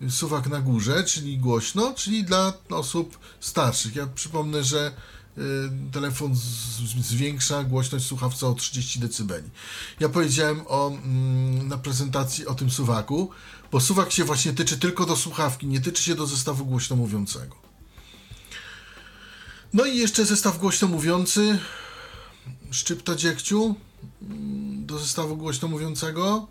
[0.10, 3.96] suwak na górze, czyli głośno, czyli dla osób starszych.
[3.96, 4.92] Ja przypomnę, że
[5.92, 9.44] telefon z, z- zwiększa głośność słuchawca o 30 dB.
[10.00, 13.30] Ja powiedziałem o, mm, na prezentacji o tym suwaku,
[13.72, 17.56] bo suwak się właśnie tyczy tylko do słuchawki, nie tyczy się do zestawu głośno mówiącego.
[19.74, 21.60] No i jeszcze zestaw głośno mówiący,
[22.72, 23.76] szczypta dziegciu
[24.22, 26.48] mm, do zestawu głośno mówiącego.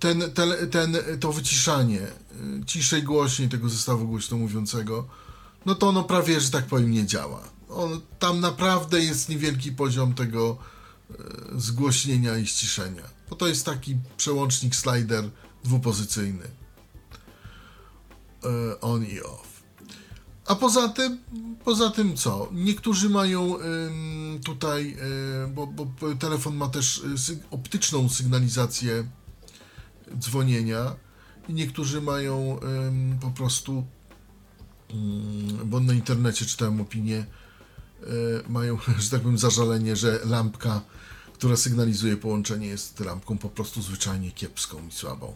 [0.00, 5.06] Ten, ten, ten, to wyciszanie, y, ciszej, głośniej tego zestawu głośno mówiącego,
[5.66, 7.42] no to ono prawie, że tak powiem, nie działa.
[7.74, 10.56] On, tam naprawdę jest niewielki poziom tego
[11.10, 11.14] e,
[11.60, 13.02] zgłośnienia i ściszenia.
[13.30, 15.30] Bo to jest taki przełącznik slider
[15.64, 16.44] dwupozycyjny.
[18.44, 19.54] E, on i off.
[20.46, 21.18] A poza tym,
[21.64, 22.48] poza tym co?
[22.52, 23.56] Niektórzy mają
[24.44, 24.96] tutaj,
[25.44, 25.86] y, bo, bo
[26.18, 29.08] telefon ma też syg- optyczną sygnalizację
[30.18, 30.94] dzwonienia
[31.48, 32.58] i niektórzy mają
[33.20, 33.84] po prostu,
[34.94, 37.26] ym, bo na internecie czytałem opinię,
[38.48, 40.80] mają, że tak powiem, zażalenie, że lampka,
[41.32, 45.34] która sygnalizuje połączenie jest lampką po prostu zwyczajnie kiepską i słabą.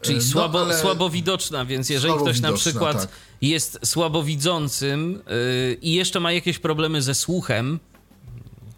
[0.00, 3.08] Czyli E, no, słabo, słabo widoczna, więc jeżeli ktoś na widoczna, przykład tak.
[3.40, 7.80] jest słabowidzącym yy, i jeszcze ma jakieś problemy ze słuchem,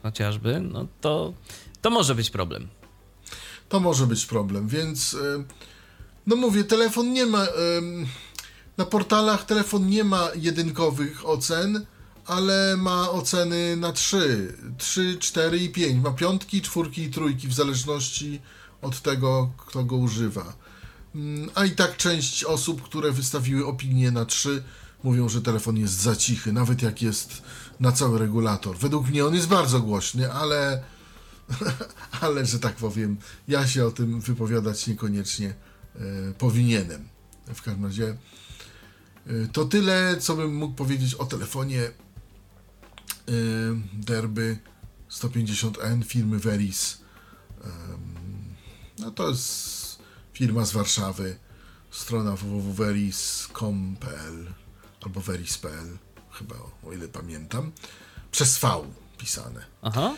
[0.02, 1.32] chociażby, no to,
[1.82, 2.68] to może być problem.
[3.68, 5.44] to może być problem, więc y,
[6.26, 7.46] no mówię, telefon nie ma
[7.78, 8.06] ym,
[8.76, 11.86] na portalach telefon nie ma jedynkowych ocen,
[12.26, 16.04] ale ma oceny na 3, 3, 4 i 5.
[16.04, 18.40] Ma piątki, czwórki i trójki w zależności
[18.82, 20.56] od tego, kto go używa.
[21.14, 24.62] Mm, A i tak część osób, które wystawiły opinię na 3,
[25.04, 27.42] mówią, że telefon jest za cichy, nawet jak jest
[27.80, 28.78] na cały regulator.
[28.78, 30.82] Według mnie on jest bardzo głośny, ale
[32.20, 33.16] ale że tak powiem,
[33.48, 35.54] ja się o tym wypowiadać niekoniecznie
[35.96, 36.00] e,
[36.38, 37.08] powinienem.
[37.54, 38.16] W każdym razie
[39.26, 41.90] e, to tyle, co bym mógł powiedzieć o telefonie
[43.92, 44.58] Derby
[45.10, 46.98] 150N firmy Veris.
[47.64, 47.70] Em,
[48.98, 49.98] no to jest
[50.32, 51.36] firma z Warszawy,
[51.90, 54.46] strona www.veris.com.pl
[55.00, 55.98] albo veris.pl,
[56.30, 56.54] chyba
[56.86, 57.72] o ile pamiętam,
[58.32, 58.84] przez V
[59.18, 59.64] pisane.
[59.82, 60.14] Aha.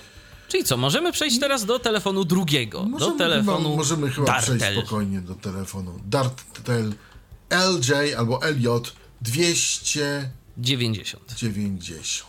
[0.49, 4.59] Czyli co, możemy przejść teraz do telefonu drugiego, do telefonu chyba, możemy chyba Dartel.
[4.59, 6.01] przejść spokojnie do telefonu.
[6.07, 6.95] Dartel
[7.51, 8.67] LJ albo LJ
[9.21, 11.35] 290.
[11.37, 12.27] 90.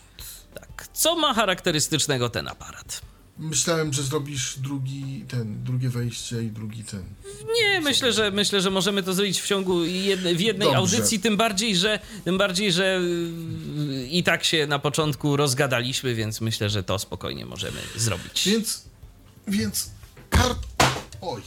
[0.59, 0.87] Tak.
[0.93, 3.01] Co ma charakterystycznego ten aparat?
[3.37, 7.03] Myślałem, że zrobisz drugi ten, drugie wejście i drugi ten.
[7.61, 10.77] Nie, myślę, że myślę, że możemy to zrobić w ciągu jednej, w jednej Dobrze.
[10.77, 13.01] audycji, tym bardziej, że tym bardziej, że
[13.87, 18.47] yy, i tak się na początku rozgadaliśmy, więc myślę, że to spokojnie możemy zrobić.
[18.47, 18.85] Więc,
[19.47, 19.89] więc
[20.29, 20.59] kart,
[21.21, 21.41] Oj.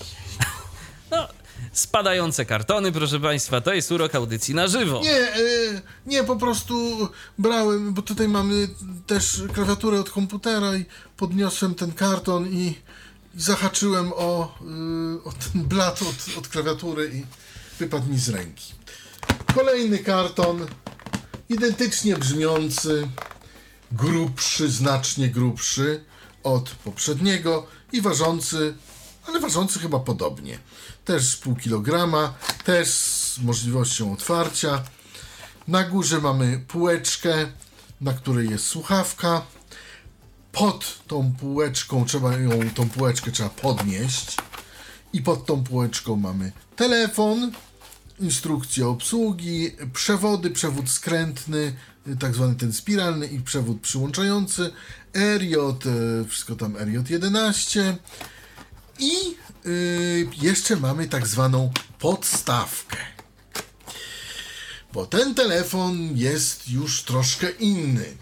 [1.10, 1.28] No,
[1.72, 5.00] spadające kartony, proszę Państwa, to jest urok audycji na żywo.
[5.04, 5.38] Nie, e,
[6.06, 7.08] nie, po prostu
[7.38, 8.68] brałem, bo tutaj mamy
[9.06, 10.84] też klawiaturę od komputera i
[11.16, 12.74] podniosłem ten karton i,
[13.34, 14.58] i zahaczyłem o,
[15.18, 17.24] y, o ten blat od, od klawiatury i
[17.78, 18.72] wypadł mi z ręki.
[19.54, 20.66] Kolejny karton,
[21.48, 23.08] identycznie brzmiący,
[23.92, 26.04] grubszy, znacznie grubszy
[26.42, 28.74] od poprzedniego i ważący,
[29.26, 30.58] ale ważący chyba podobnie.
[31.04, 34.82] Też pół kilograma, też z możliwością otwarcia.
[35.68, 37.46] Na górze mamy półeczkę,
[38.00, 39.42] na której jest słuchawka.
[40.52, 44.36] Pod tą półeczką trzeba ją, tą półeczkę trzeba podnieść.
[45.12, 47.52] I pod tą półeczką mamy telefon,
[48.20, 51.74] instrukcję obsługi, przewody, przewód skrętny,
[52.20, 54.70] tak zwany ten spiralny i przewód przyłączający,
[55.38, 57.96] RJ, e, wszystko tam RJ11
[58.98, 59.12] i
[59.66, 62.96] y, jeszcze mamy tak zwaną podstawkę.
[64.92, 68.16] Bo ten telefon jest już troszkę inny.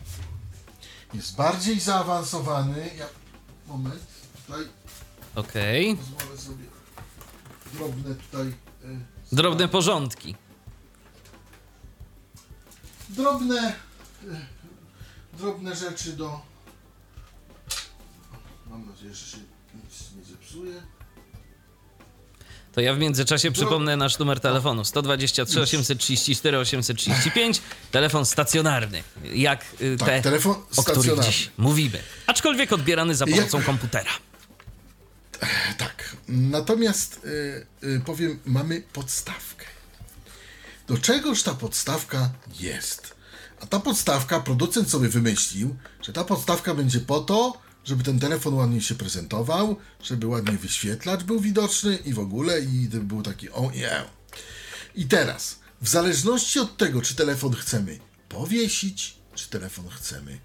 [1.14, 2.90] Jest bardziej zaawansowany.
[2.98, 3.06] Ja,
[3.66, 4.02] moment,
[4.46, 4.64] tutaj
[5.34, 5.96] Okej.
[5.96, 6.64] pozwolę sobie
[7.74, 8.46] drobne tutaj.
[8.48, 8.54] y,
[9.32, 10.34] Drobne porządki.
[13.08, 13.74] drobne
[14.30, 14.46] e,
[15.38, 16.40] drobne rzeczy do
[18.70, 19.38] mam nadzieję, że się
[19.74, 20.82] nic nie zepsuje
[22.72, 24.84] To ja w międzyczasie przypomnę nasz numer telefonu.
[24.84, 29.02] 123 834 835, telefon stacjonarny,
[29.34, 31.98] jak y, Tak, te, telefon o których dziś mówimy.
[32.26, 34.10] Aczkolwiek odbierany za Jak- pomocą komputera.
[35.78, 39.66] tak, natomiast y, y, powiem, mamy podstawkę.
[40.88, 43.14] Do czegoż ta podstawka jest?
[43.62, 48.54] A ta podstawka, producent sobie wymyślił, że ta podstawka będzie po to, żeby ten telefon
[48.54, 53.70] ładnie się prezentował, żeby ładnie wyświetlacz był widoczny i w ogóle, i był taki o
[53.70, 54.04] nie.
[54.94, 60.38] I teraz, w zależności od tego, czy telefon chcemy powiesić, czy telefon chcemy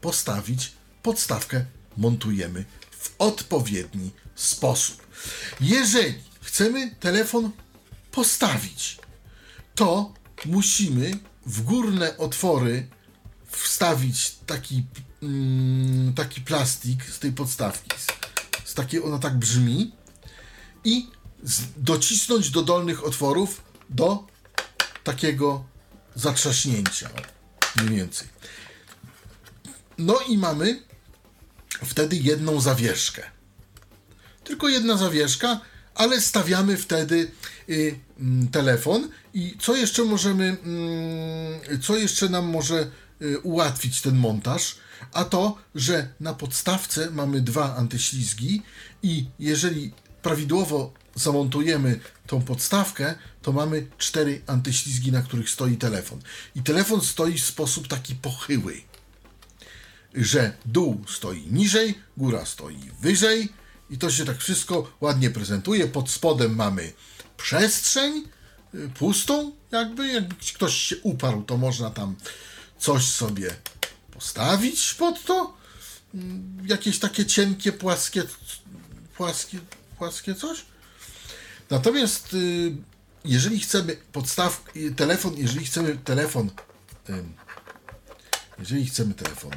[0.00, 0.72] postawić,
[1.02, 1.64] podstawkę
[1.96, 5.06] montujemy w odpowiedni sposób.
[5.60, 7.50] Jeżeli chcemy telefon
[8.10, 8.98] postawić,
[9.74, 10.12] to
[10.44, 11.10] musimy
[11.46, 12.88] w górne otwory
[13.48, 14.84] wstawić taki,
[15.22, 17.90] mm, taki plastik z tej podstawki.
[18.64, 19.92] Z, takiej, ona tak brzmi.
[20.84, 21.06] I
[21.76, 24.26] docisnąć do dolnych otworów do
[25.04, 25.64] takiego
[26.14, 27.10] zatrzaśnięcia.
[27.76, 28.28] Mniej więcej.
[29.98, 30.82] No i mamy
[31.84, 33.22] wtedy jedną zawieszkę.
[34.44, 35.60] Tylko jedna zawieszka,
[35.94, 37.30] ale stawiamy wtedy
[37.68, 42.90] y, mm, telefon i co jeszcze możemy, mm, co jeszcze nam może y,
[43.42, 44.76] ułatwić ten montaż,
[45.12, 48.62] a to, że na podstawce mamy dwa antyślizgi
[49.02, 49.92] i jeżeli
[50.22, 56.20] prawidłowo zamontujemy tą podstawkę, to mamy cztery antyślizgi, na których stoi telefon.
[56.54, 58.88] I telefon stoi w sposób taki pochyły
[60.14, 63.48] że dół stoi niżej, góra stoi wyżej
[63.90, 65.86] i to się tak wszystko ładnie prezentuje.
[65.86, 66.92] Pod spodem mamy
[67.36, 68.24] przestrzeń
[68.74, 72.16] y, pustą, jakby, jakby ktoś się uparł, to można tam
[72.78, 73.54] coś sobie
[74.10, 75.56] postawić pod to.
[76.64, 78.22] Jakieś takie cienkie, płaskie,
[79.16, 79.58] płaskie,
[79.98, 80.64] płaskie coś.
[81.70, 82.76] Natomiast y,
[83.24, 86.50] jeżeli chcemy podstaw, y, telefon, jeżeli chcemy telefon,
[87.08, 87.32] ym,
[88.58, 89.52] jeżeli chcemy telefon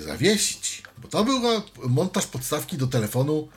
[0.00, 1.40] zawiesić, bo to był
[1.76, 3.48] montaż podstawki do telefonu,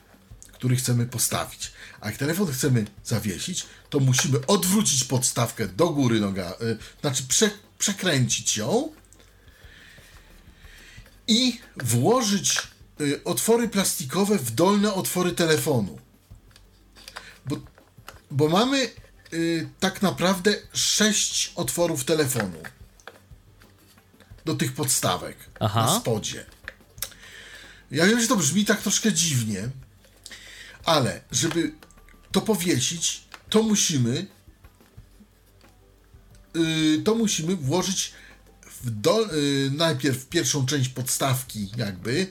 [0.51, 1.71] który chcemy postawić.
[2.07, 7.49] A jak telefon chcemy zawiesić, to musimy odwrócić podstawkę do góry noga, yy, znaczy prze,
[7.77, 8.91] przekręcić ją
[11.27, 12.61] i włożyć
[12.99, 15.99] yy, otwory plastikowe w dolne otwory telefonu.
[17.45, 17.55] Bo,
[18.31, 18.89] bo mamy
[19.31, 22.59] yy, tak naprawdę sześć otworów telefonu
[24.45, 25.85] do tych podstawek Aha.
[25.85, 26.45] na spodzie.
[27.91, 29.69] Ja wiem, że to brzmi tak troszkę dziwnie,
[30.85, 31.71] ale żeby
[32.37, 34.27] to powiesić, to musimy
[36.53, 38.13] yy, to musimy włożyć
[38.83, 38.91] w
[39.31, 42.27] yy, najpierw pierwszą część podstawki jakby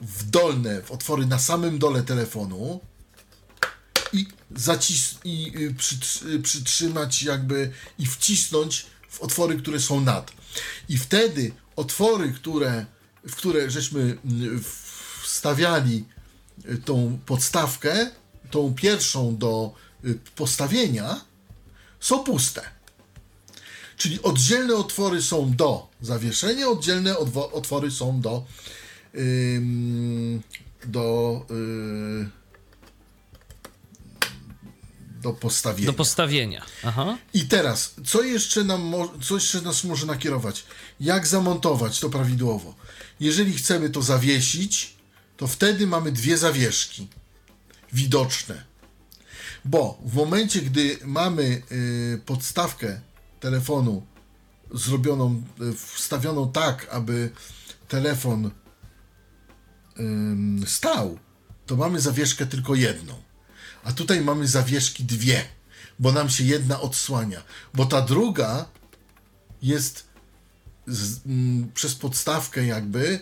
[0.00, 2.80] w dolne, w otwory na samym dole telefonu
[4.12, 10.32] i, zacis- i y, przytr- y, przytrzymać jakby i wcisnąć w otwory, które są nad.
[10.88, 12.86] I wtedy otwory, które,
[13.28, 14.64] w które żeśmy mm,
[15.22, 16.04] wstawiali
[16.68, 18.10] y, tą podstawkę,
[18.50, 19.72] tą pierwszą do
[20.04, 21.20] y, postawienia,
[22.00, 22.62] są puste.
[23.96, 28.44] Czyli oddzielne otwory są do zawieszenia, oddzielne odwo- otwory są do
[29.14, 30.42] ym,
[30.86, 32.36] do, y,
[35.22, 35.86] do postawienia.
[35.86, 36.64] Do postawienia.
[36.84, 37.18] Aha.
[37.34, 40.64] I teraz, co jeszcze, nam mo- co jeszcze nas może nakierować?
[41.00, 42.74] Jak zamontować to prawidłowo?
[43.20, 44.94] Jeżeli chcemy to zawiesić,
[45.36, 47.08] to wtedy mamy dwie zawieszki
[47.96, 48.64] widoczne.
[49.64, 53.00] Bo w momencie, gdy mamy y, podstawkę
[53.40, 54.06] telefonu
[54.74, 57.30] zrobioną, y, wstawioną tak, aby
[57.88, 58.50] telefon
[60.66, 61.18] stał,
[61.66, 63.14] to mamy zawieszkę tylko jedną.
[63.84, 65.44] A tutaj mamy zawieszki dwie,
[65.98, 67.42] bo nam się jedna odsłania.
[67.74, 68.66] Bo ta druga
[69.62, 70.06] jest
[70.86, 73.18] z, mm, przez podstawkę jakby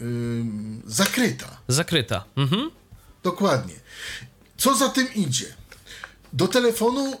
[0.00, 1.60] ym, zakryta.
[1.68, 2.24] Zakryta.
[2.36, 2.70] Mhm.
[3.22, 3.74] Dokładnie.
[4.56, 5.54] Co za tym idzie?
[6.32, 7.16] Do telefonu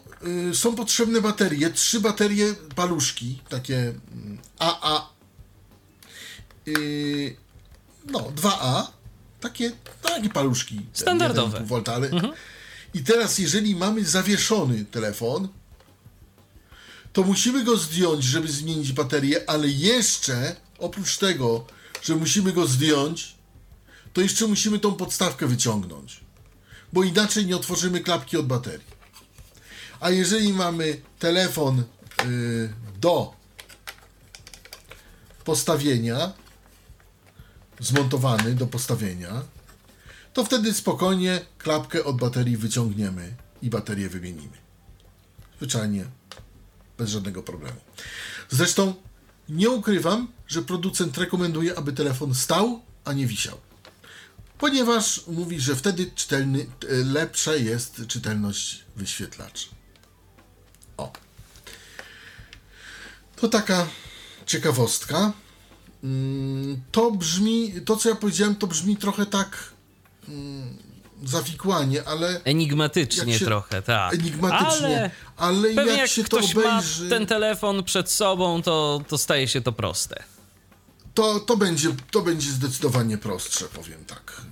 [0.50, 1.70] y, są potrzebne baterie.
[1.70, 5.10] Trzy baterie paluszki, takie mm, AA.
[6.68, 7.36] Y,
[8.06, 8.86] no, 2A.
[9.40, 9.72] Takie,
[10.02, 10.80] takie paluszki.
[10.92, 11.58] Standardowe.
[11.60, 12.10] 1,5 V, ale...
[12.94, 15.48] I teraz, jeżeli mamy zawieszony telefon,
[17.12, 21.66] to musimy go zdjąć, żeby zmienić baterię, ale jeszcze oprócz tego,
[22.02, 23.37] że musimy go zdjąć,
[24.12, 26.20] to jeszcze musimy tą podstawkę wyciągnąć,
[26.92, 28.98] bo inaczej nie otworzymy klapki od baterii.
[30.00, 31.78] A jeżeli mamy telefon
[32.24, 33.34] y, do
[35.44, 36.32] postawienia,
[37.80, 39.42] zmontowany do postawienia,
[40.32, 44.56] to wtedy spokojnie klapkę od baterii wyciągniemy i baterię wymienimy.
[45.56, 46.04] Zwyczajnie,
[46.98, 47.80] bez żadnego problemu.
[48.50, 48.94] Zresztą
[49.48, 53.67] nie ukrywam, że producent rekomenduje, aby telefon stał, a nie wisiał.
[54.58, 59.66] Ponieważ mówi, że wtedy czytelny, e, lepsza jest czytelność wyświetlacza.
[60.96, 61.12] O.
[63.36, 63.86] To taka
[64.46, 65.32] ciekawostka.
[66.04, 69.56] Mm, To brzmi, to co ja powiedziałem, to brzmi trochę tak
[70.28, 70.76] mm,
[71.24, 74.14] zawikłanie, ale Enigmatycznie się- trochę, tak.
[74.14, 75.10] enigmatycznie.
[75.36, 79.18] Ale Ale, jak, jak się to ktoś ma obejrzy, ten telefon przed sobą, to, to
[79.18, 80.24] staje się to proste.
[81.18, 84.42] To, to, będzie, to będzie zdecydowanie prostsze, powiem tak.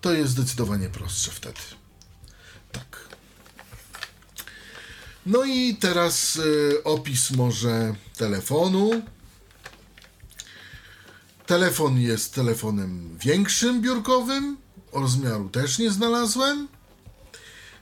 [0.00, 1.60] To jest zdecydowanie prostsze wtedy.
[2.72, 3.08] Tak.
[5.26, 9.02] No i teraz y, opis może telefonu.
[11.46, 14.56] Telefon jest telefonem większym, biurkowym.
[14.92, 16.68] Rozmiaru też nie znalazłem.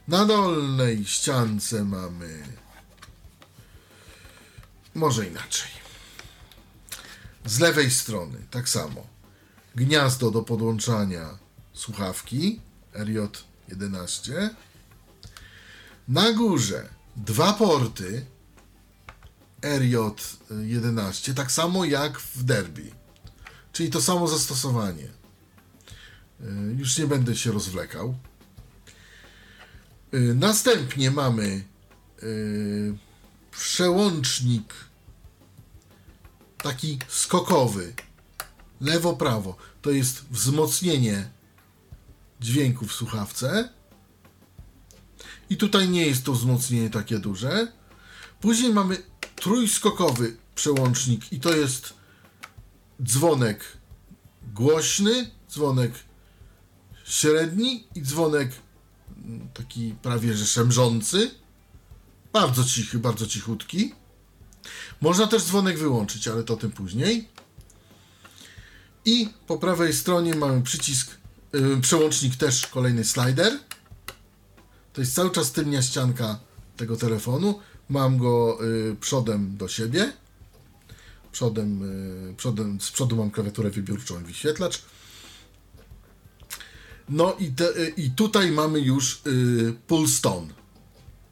[0.08, 2.42] Na dolnej ściance mamy.
[4.94, 5.83] Może inaczej.
[7.46, 9.06] Z lewej strony tak samo.
[9.74, 11.38] Gniazdo do podłączania
[11.72, 12.60] słuchawki
[12.94, 14.50] RJ11.
[16.08, 18.26] Na górze dwa porty
[19.60, 22.90] RJ11, tak samo jak w Derby.
[23.72, 25.04] Czyli to samo zastosowanie.
[26.40, 28.14] Y, Już nie będę się rozwlekał.
[30.14, 31.64] Y, Następnie mamy
[32.22, 32.94] y,
[33.50, 34.74] przełącznik
[36.64, 37.94] taki skokowy.
[38.80, 39.56] Lewo-prawo.
[39.82, 41.30] To jest wzmocnienie
[42.40, 43.68] dźwięku w słuchawce.
[45.50, 47.72] I tutaj nie jest to wzmocnienie takie duże.
[48.40, 49.02] Później mamy
[49.36, 51.94] trójskokowy przełącznik i to jest
[53.02, 53.64] dzwonek
[54.54, 55.92] głośny, dzwonek
[57.04, 58.52] średni i dzwonek
[59.16, 61.30] mm, taki prawie że szemrzący.
[62.32, 64.03] Bardzo cichy, bardzo cichutki.
[65.00, 67.28] Można też dzwonek wyłączyć, ale to tym później.
[69.04, 71.10] I po prawej stronie mamy przycisk,
[71.52, 73.52] yy, przełącznik też kolejny slider.
[74.92, 76.38] To jest cały czas tylnia ścianka
[76.76, 77.60] tego telefonu.
[77.88, 80.12] Mam go yy, przodem do siebie.
[81.32, 81.80] Przodem,
[82.28, 84.82] yy, przodem, z przodu mam klawiaturę wybiórczą i wyświetlacz.
[87.08, 90.54] No i, te, yy, i tutaj mamy już yy, pulse tone.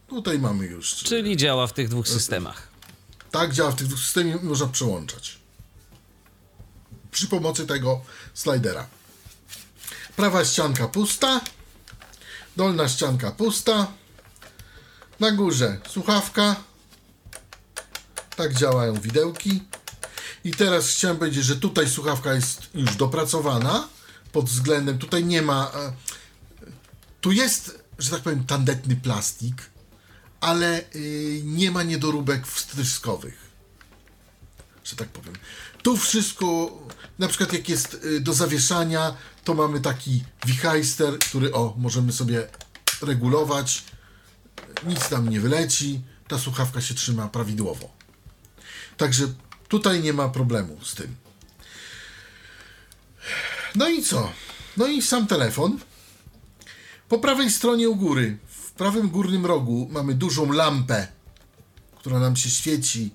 [0.09, 0.95] Tutaj mamy już.
[0.95, 2.72] Czyli działa w tych dwóch systemach.
[3.33, 5.39] Tak działa w dwóch systemach, można przełączać.
[7.11, 8.01] Przy pomocy tego
[8.35, 8.87] slidera.
[10.17, 11.41] Prawa ścianka pusta,
[12.57, 13.87] dolna ścianka pusta,
[15.21, 16.57] na górze słuchawka.
[18.37, 19.63] Tak działają widełki.
[20.45, 23.89] I teraz chciałem powiedzieć, że tutaj słuchawka jest już dopracowana
[24.33, 25.71] pod względem, tutaj nie ma.
[25.75, 25.93] e,
[27.21, 29.71] Tu jest, że tak powiem, tandetny plastik,
[30.43, 33.51] ale y, nie ma niedoróbek wstryskowych.
[34.85, 35.35] Że tak powiem.
[35.83, 36.79] Tu wszystko,
[37.19, 42.49] na przykład jak jest y, do zawieszania, to mamy taki wichajster, który o, możemy sobie
[43.03, 43.85] regulować.
[44.87, 46.01] Nic nam nie wyleci.
[46.29, 47.91] Ta słuchawka się trzyma prawidłowo.
[48.97, 49.25] Także
[49.69, 51.17] tutaj nie ma problemu z tym.
[53.75, 54.33] No i co?
[54.77, 55.79] No i sam telefon.
[57.09, 58.39] Po prawej stronie u góry,
[58.83, 61.09] prawym górnym rogu mamy dużą lampę,
[61.99, 63.11] która nam się świeci,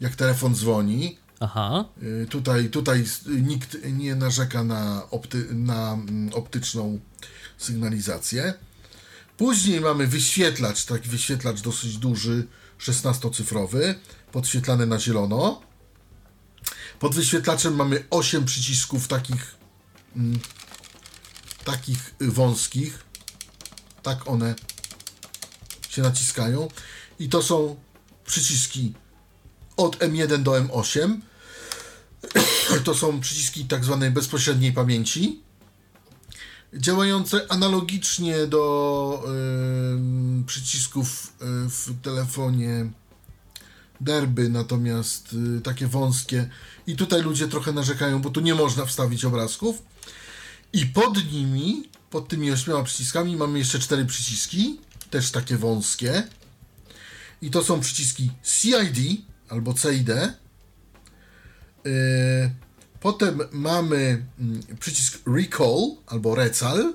[0.00, 1.18] jak telefon dzwoni.
[1.40, 1.84] Aha.
[2.02, 7.00] Y, Tutaj, tutaj nikt nie narzeka na, opty, na mm, optyczną
[7.56, 8.54] sygnalizację.
[9.36, 12.46] Później mamy wyświetlacz, taki wyświetlacz dosyć duży,
[12.80, 13.94] 16-cyfrowy,
[14.32, 15.62] podświetlany na zielono.
[16.98, 19.56] Pod wyświetlaczem mamy 8 przycisków takich,
[20.16, 20.38] mm,
[21.64, 23.04] takich y, wąskich.
[24.02, 24.54] Tak one
[25.88, 26.68] się naciskają.
[27.18, 27.76] I to są
[28.26, 28.94] przyciski
[29.76, 31.16] od M1 do M8.
[32.84, 35.40] To są przyciski tak zwanej bezpośredniej pamięci,
[36.74, 39.24] działające analogicznie do
[39.94, 41.32] ym, przycisków
[41.66, 42.90] y, w telefonie
[44.00, 46.48] derby, natomiast y, takie wąskie.
[46.86, 49.82] I tutaj ludzie trochę narzekają, bo tu nie można wstawić obrazków.
[50.72, 54.80] I pod nimi, pod tymi ośmioma przyciskami, mamy jeszcze cztery przyciski,
[55.10, 56.22] też takie wąskie.
[57.42, 60.08] I to są przyciski CID albo CID.
[61.84, 62.50] Yy,
[63.00, 66.94] Potem mamy mm, przycisk Recall albo Recal,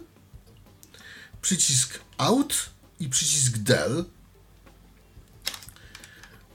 [1.41, 4.05] przycisk Out i przycisk Del.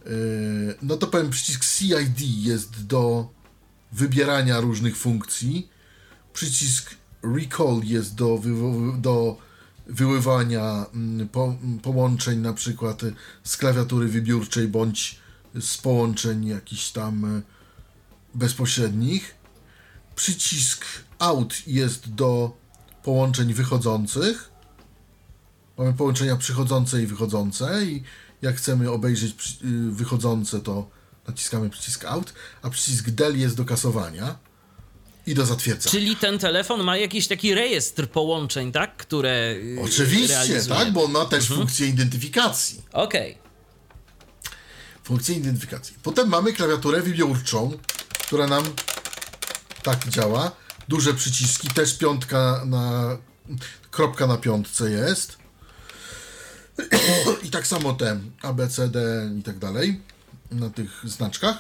[0.07, 3.29] Yy, No to powiem, przycisk CID jest do
[3.93, 5.69] wybierania różnych funkcji.
[6.33, 8.43] Przycisk Recall jest do,
[8.99, 9.39] do
[9.89, 13.15] wyływania mm, po, mm, połączeń na przykład y,
[13.45, 15.19] z klawiatury wybiórczej bądź
[15.61, 17.43] z połączeń jakichś tam y,
[18.35, 19.35] bezpośrednich.
[20.15, 20.85] Przycisk
[21.19, 22.57] Out jest do
[23.03, 24.51] połączeń wychodzących.
[25.79, 28.03] Mamy połączenia przychodzące i wychodzące i
[28.43, 30.91] jak chcemy obejrzeć y, wychodzące, to
[31.29, 32.33] naciskamy przycisk Out,
[32.63, 34.48] a przycisk Del jest do kasowania
[35.31, 35.91] i do zatwierdzania.
[35.91, 38.97] Czyli ten telefon ma jakiś taki rejestr połączeń, tak?
[38.97, 39.55] Które.
[39.55, 40.77] y, Oczywiście, realizuje.
[40.77, 42.83] tak, bo on ma też funkcję identyfikacji.
[42.93, 43.39] Okej.
[45.05, 45.97] Funkcję identyfikacji.
[46.03, 47.79] Potem mamy klawiaturę wybiórczą,
[48.27, 48.65] która nam
[49.83, 50.53] tak działa.
[50.89, 53.17] Duże przyciski, też piątka na.
[53.91, 55.39] kropka na piątce jest.
[57.47, 59.01] I tak samo te A, B, C, D
[59.39, 60.01] i tak dalej
[60.51, 61.59] na tych znaczkach.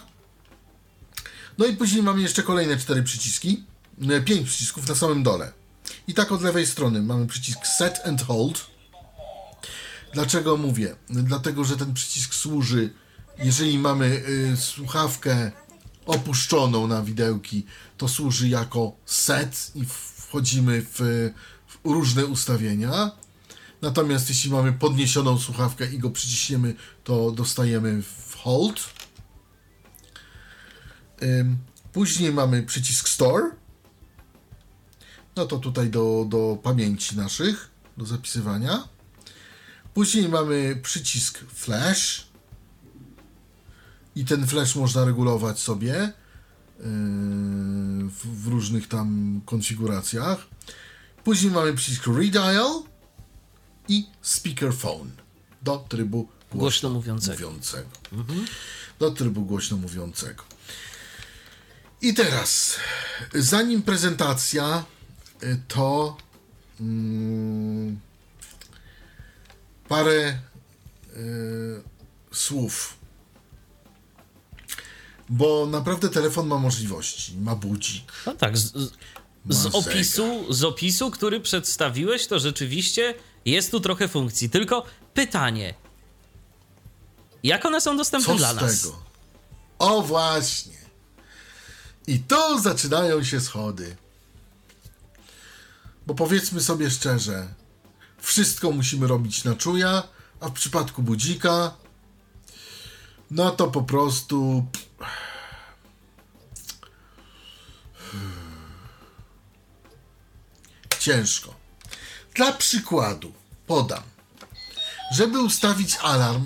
[1.58, 3.64] No i później mamy jeszcze kolejne cztery przyciski.
[3.98, 5.52] Nie, Pięć przycisków na samym dole.
[6.08, 8.66] I tak od lewej strony mamy przycisk Set and Hold.
[10.14, 10.96] Dlaczego mówię?
[11.10, 12.90] Dlatego, że ten przycisk służy,
[13.38, 15.52] jeżeli mamy y, słuchawkę
[16.06, 19.84] opuszczoną na widełki, to służy jako set i
[20.16, 20.98] wchodzimy w,
[21.66, 23.10] w różne ustawienia.
[23.82, 28.97] Natomiast jeśli mamy podniesioną słuchawkę i go przyciśniemy, to dostajemy w hold.
[31.92, 33.50] Później mamy przycisk store.
[35.36, 38.88] No to tutaj do, do pamięci naszych, do zapisywania.
[39.94, 42.26] Później mamy przycisk flash.
[44.16, 46.12] I ten flash można regulować sobie yy,
[48.08, 50.38] w, różnych tam konfiguracjach.
[51.24, 52.82] Później mamy przycisk redial
[53.88, 55.10] i speakerphone
[55.62, 57.46] do trybu Głośno mówiącego.
[57.46, 57.88] mówiącego.
[58.98, 60.47] Do trybu głośno mówiącego.
[62.02, 62.76] I teraz,
[63.34, 64.84] zanim prezentacja,
[65.42, 66.16] y, to
[66.80, 68.00] mm,
[69.88, 70.38] parę
[71.16, 71.82] y,
[72.32, 72.98] słów.
[75.28, 77.36] Bo naprawdę telefon ma możliwości.
[77.36, 78.12] Ma budzik.
[78.26, 78.72] No tak, z,
[79.48, 84.50] z, opisu, z opisu, który przedstawiłeś, to rzeczywiście jest tu trochę funkcji.
[84.50, 84.84] Tylko
[85.14, 85.74] pytanie.
[87.42, 88.82] Jak one są dostępne Co dla nas?
[88.82, 89.02] tego?
[89.78, 90.77] O właśnie.
[92.08, 93.96] I tu zaczynają się schody.
[96.06, 97.54] Bo powiedzmy sobie szczerze,
[98.18, 100.02] wszystko musimy robić na czuja,
[100.40, 101.74] a w przypadku budzika,
[103.30, 104.66] no to po prostu.
[110.98, 111.54] Ciężko.
[112.34, 113.32] Dla przykładu
[113.66, 114.02] podam,
[115.12, 116.44] żeby ustawić alarm,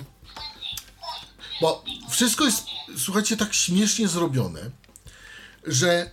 [1.60, 2.66] bo wszystko jest,
[2.98, 4.70] słuchajcie, tak śmiesznie zrobione,
[5.66, 6.10] że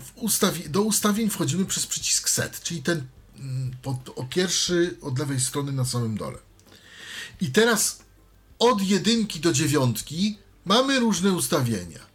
[0.00, 3.06] w ustawi- do ustawień wchodzimy przez przycisk set, czyli ten
[3.38, 6.38] mm, pod, o pierwszy od lewej strony na samym dole.
[7.40, 8.02] I teraz
[8.58, 12.10] od jedynki do dziewiątki mamy różne ustawienia.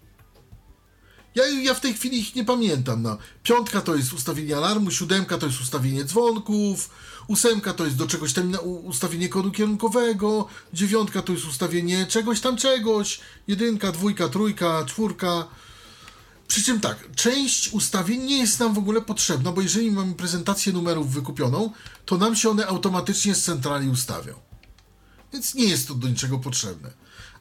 [1.36, 3.02] Ja, ja w tej chwili ich nie pamiętam.
[3.02, 3.18] No.
[3.44, 6.90] Piątka to jest ustawienie alarmu, siódemka to jest ustawienie dzwonków,
[7.28, 12.58] ósemka to jest do czegoś tam ustawienie kodu kierunkowego, dziewiątka to jest ustawienie czegoś tam
[12.58, 15.48] czegoś, jedynka, dwójka, trójka, czwórka.
[16.48, 20.74] Przy czym tak, część ustawień nie jest nam w ogóle potrzebna, bo jeżeli mamy prezentację
[20.74, 21.72] numerów wykupioną,
[22.06, 24.34] to nam się one automatycznie z centrali ustawią.
[25.34, 26.92] Więc nie jest to do niczego potrzebne.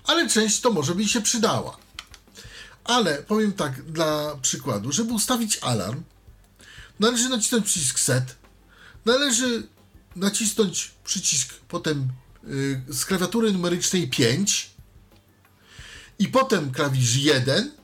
[0.05, 1.76] Ale część to może by się przydała.
[2.84, 6.02] Ale powiem tak, dla przykładu, żeby ustawić alarm,
[7.00, 8.36] należy nacisnąć przycisk set,
[9.05, 9.68] należy
[10.16, 12.09] nacisnąć przycisk potem
[12.44, 14.70] y, z klawiatury numerycznej 5
[16.18, 17.84] i potem klawisz 1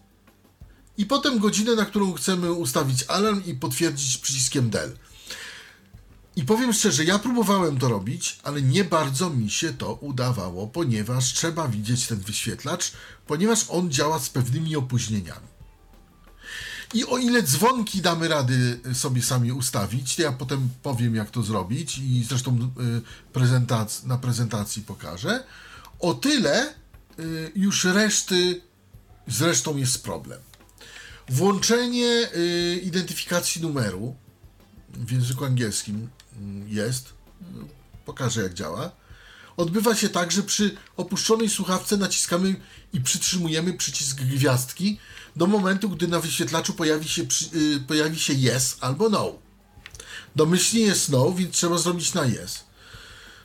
[1.01, 4.97] i potem godzinę, na którą chcemy ustawić alarm i potwierdzić przyciskiem del.
[6.37, 11.33] I powiem szczerze, ja próbowałem to robić, ale nie bardzo mi się to udawało, ponieważ
[11.33, 12.93] trzeba widzieć ten wyświetlacz,
[13.27, 15.47] ponieważ on działa z pewnymi opóźnieniami.
[16.95, 21.43] I o ile dzwonki damy rady sobie sami ustawić, to ja potem powiem, jak to
[21.43, 25.45] zrobić i zresztą y, prezentac- na prezentacji pokażę,
[25.99, 26.75] o tyle
[27.19, 28.61] y, już reszty,
[29.27, 30.41] zresztą jest problem.
[31.31, 34.17] Włączenie y, identyfikacji numeru
[34.95, 37.13] w języku angielskim mm, jest,
[38.05, 38.91] pokażę jak działa,
[39.57, 42.61] odbywa się tak, że przy opuszczonej słuchawce naciskamy
[42.93, 44.99] i przytrzymujemy przycisk gwiazdki
[45.37, 47.23] do momentu, gdy na wyświetlaczu pojawi się,
[47.55, 49.39] y, pojawi się yes albo no.
[50.37, 52.65] Domyślnie jest no, więc trzeba zrobić na yes.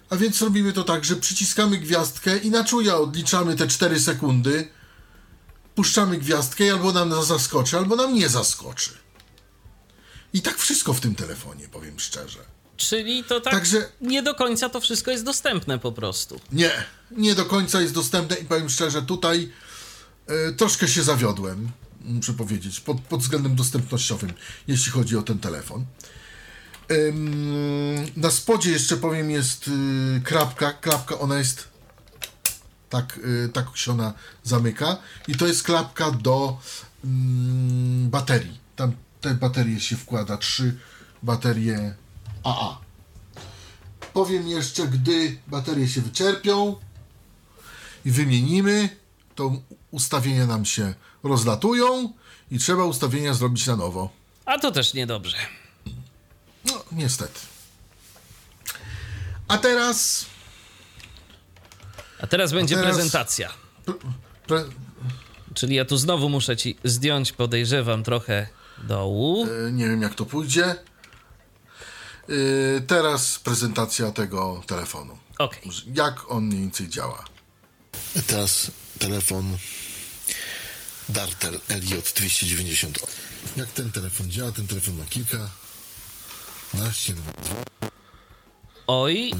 [0.10, 4.68] A więc robimy to tak, że przyciskamy gwiazdkę i na czuja odliczamy te 4 sekundy,
[5.76, 8.90] puszczamy gwiazdkę i albo nam zaskoczy, albo nam nie zaskoczy.
[10.34, 12.40] I tak wszystko w tym telefonie, powiem szczerze.
[12.78, 16.40] Czyli to tak Także- nie do końca to wszystko jest dostępne po prostu.
[16.52, 16.72] Nie,
[17.12, 19.52] nie do końca jest dostępne i powiem szczerze, tutaj
[20.28, 21.70] e, troszkę się zawiodłem,
[22.02, 24.34] muszę powiedzieć, pod, pod względem dostępnościowym,
[24.68, 25.86] jeśli chodzi o ten telefon.
[26.92, 29.72] Ym, na spodzie jeszcze powiem jest y,
[30.24, 31.68] krapka, klapka ona jest
[32.90, 34.14] tak, y, tak się ona
[34.44, 36.58] zamyka i to jest klapka do
[37.06, 38.60] mm, baterii.
[38.76, 40.78] Tam te baterie się wkłada, trzy
[41.24, 41.96] baterie
[42.44, 42.78] AA.
[44.14, 46.76] Powiem jeszcze, gdy baterie się wyczerpią
[48.06, 48.90] i wymienimy,
[49.36, 49.62] to
[49.92, 52.14] ustawienia nam się rozlatują
[52.52, 54.10] i trzeba ustawienia zrobić na nowo.
[54.46, 55.38] A to też niedobrze.
[56.66, 57.40] No, niestety.
[59.48, 60.26] A teraz
[62.26, 63.54] A teraz będzie teraz- prezentacja.
[64.48, 64.64] pre,
[65.54, 68.48] Czyli ja tu znowu muszę ci zdjąć, podejrzewam, trochę
[68.84, 69.48] dołu.
[69.68, 70.66] e, nie wiem jak to pójdzie.
[70.66, 70.76] E,
[72.88, 75.18] Teraz prezentacja tego telefonu.
[75.38, 75.62] Okej.
[75.94, 77.26] Jak on mniej więcej działa.
[78.28, 79.58] Teraz telefon
[81.10, 83.00] Dartel Elliot 290.
[83.58, 84.52] Jak ten telefon działa?
[84.52, 85.50] Ten telefon ma kilka
[86.74, 87.14] naście
[88.88, 89.32] Oj,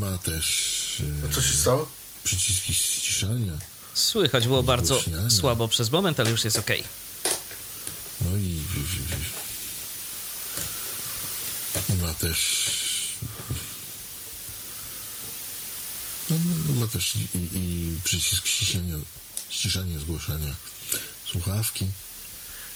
[0.00, 1.88] ma też e, Co się stało?
[2.24, 3.52] Przyciski ściszania.
[3.94, 6.84] słychać było bardzo słabo przez moment, ale już jest okej.
[8.20, 8.60] No i
[12.02, 12.68] ma też
[16.30, 16.36] no,
[16.68, 18.96] no, ma też i, i, i przycisk ściszania,
[19.50, 20.54] ściszania, zgłaszania
[21.26, 21.86] słuchawki.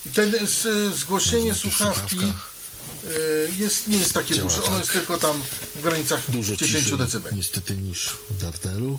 [0.06, 3.12] I Ten z, zgłoszenie Można też słuchawki e,
[3.58, 4.62] jest, nie jest takie Działa duże.
[4.62, 4.78] Ono tak.
[4.78, 5.42] jest tylko tam
[5.76, 7.32] w granicach Dużo 10 ciszej dB.
[7.32, 8.98] niestety niż w Dartelu.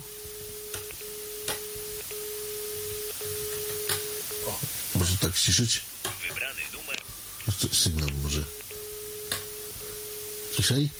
[5.00, 5.80] Może tak ściszyć?
[7.60, 8.44] To Sygnał może.
[10.56, 10.90] Ciszej?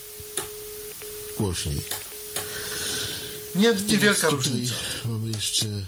[1.37, 1.81] Głośniej.
[3.55, 4.73] Nie, niewielka Tutaj różnica.
[5.05, 5.83] Mamy jeszcze e,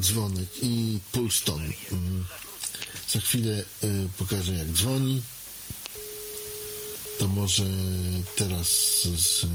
[0.00, 1.72] dzwonek i pulston.
[1.92, 2.24] Mm.
[3.12, 3.86] Za chwilę e,
[4.18, 5.22] pokażę jak dzwoni.
[7.18, 7.64] To może
[8.36, 8.68] teraz
[9.16, 9.46] z,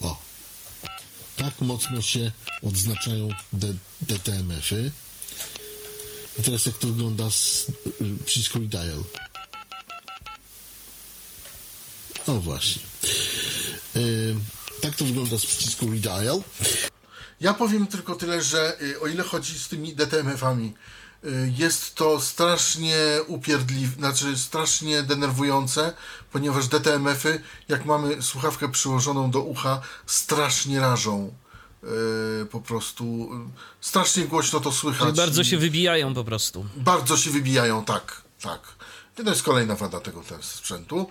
[0.00, 0.22] o
[1.36, 2.32] tak mocno się
[2.62, 3.28] odznaczają
[4.02, 4.92] DTMF-y.
[6.38, 9.02] I teraz jak to wygląda z y, przycisku dial.
[12.26, 12.82] O właśnie.
[13.96, 14.00] E,
[14.80, 16.42] tak to wygląda z przycisku redial.
[17.40, 20.74] Ja powiem tylko tyle, że y, o ile chodzi z tymi DTMF-ami,
[21.24, 25.92] y, jest to strasznie upierdliwe, znaczy strasznie denerwujące,
[26.32, 31.34] ponieważ DTMF-y, jak mamy słuchawkę przyłożoną do ucha, strasznie rażą.
[32.42, 35.02] Y, Po prostu y, strasznie głośno to słychać.
[35.06, 36.66] Czyli bardzo się wybijają po prostu.
[36.76, 38.60] bardzo się wybijają, tak, tak.
[39.20, 41.10] I to jest kolejna wada tego tego sprzętu.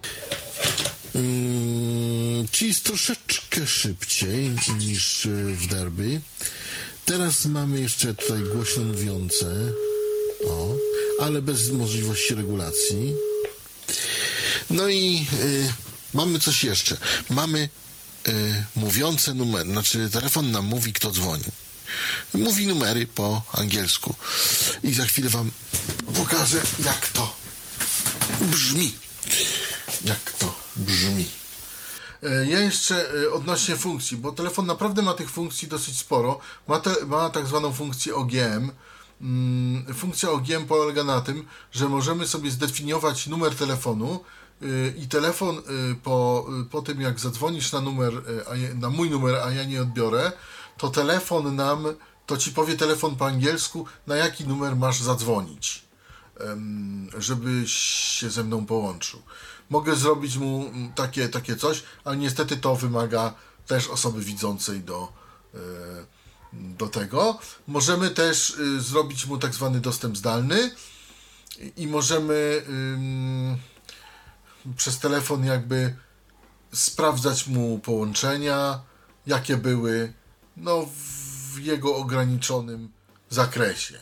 [1.16, 6.22] Mm, czyli jest troszeczkę szybciej niż y, w derby.
[7.06, 9.46] Teraz mamy jeszcze tutaj głośno mówiące,
[10.48, 10.76] o,
[11.22, 13.14] ale bez możliwości regulacji.
[14.70, 15.74] No i y,
[16.14, 16.98] mamy coś jeszcze.
[17.30, 17.70] Mamy
[18.28, 21.44] y, mówiące numery, znaczy telefon nam mówi, kto dzwoni.
[22.34, 24.16] mówi numery po angielsku.
[24.84, 25.52] I za chwilę wam
[26.16, 27.36] pokażę, jak to
[28.42, 28.94] brzmi.
[30.06, 31.26] Jak to brzmi.
[32.24, 36.40] E, Ja jeszcze e, odnośnie funkcji, bo telefon naprawdę ma tych funkcji dosyć sporo.
[36.68, 38.72] Ma, te, ma tak zwaną funkcję OGM.
[39.22, 44.24] Mm, Funkcja OGM polega na tym, że możemy sobie zdefiniować numer telefonu
[44.98, 48.14] i telefon y, po, y, po tym jak zadzwonisz na numer,
[48.72, 50.32] y, na mój numer, a ja nie odbiorę,
[50.78, 51.86] to telefon nam,
[52.26, 55.86] to ci powie telefon po angielsku, na jaki numer masz zadzwonić
[57.18, 57.74] żebyś
[58.20, 59.22] się ze mną połączył.
[59.70, 63.34] Mogę zrobić mu takie, takie coś, ale niestety to wymaga
[63.68, 65.14] też osoby widzącej do,
[66.54, 67.40] do tego.
[67.68, 70.72] Możemy też zrobić mu tak zwany dostęp zdalny
[71.78, 72.66] i- możemy
[74.78, 75.96] przez telefon jakby
[76.74, 78.80] sprawdzać mu połączenia,
[79.28, 80.14] jakie były,
[80.58, 80.88] no
[81.54, 82.92] w jego ograniczonym
[83.30, 84.00] zakresie.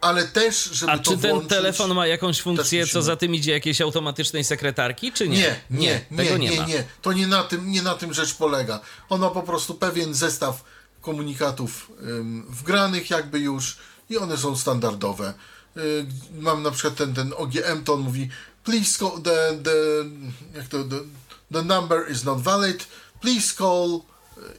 [0.00, 3.16] Ale też, żeby A to czy ten włączyć, telefon ma jakąś funkcję, musimy- co za
[3.16, 5.38] tym idzie, jakiejś automatycznej sekretarki, czy nie?
[5.38, 6.84] Nie, nie, nie, tego nie, nie, nie.
[7.02, 8.80] To nie na tym, nie na tym rzecz polega.
[9.08, 10.64] On ma po prostu pewien zestaw
[11.00, 13.76] komunikatów ym, wgranych jakby już
[14.10, 15.34] i one są standardowe.
[15.76, 16.06] Y,
[16.40, 18.28] mam na przykład ten, ten OGM, to on mówi
[18.70, 20.06] please call the, the,
[20.54, 21.04] jak to, the,
[21.50, 22.86] the number is not valid,
[23.20, 24.04] please call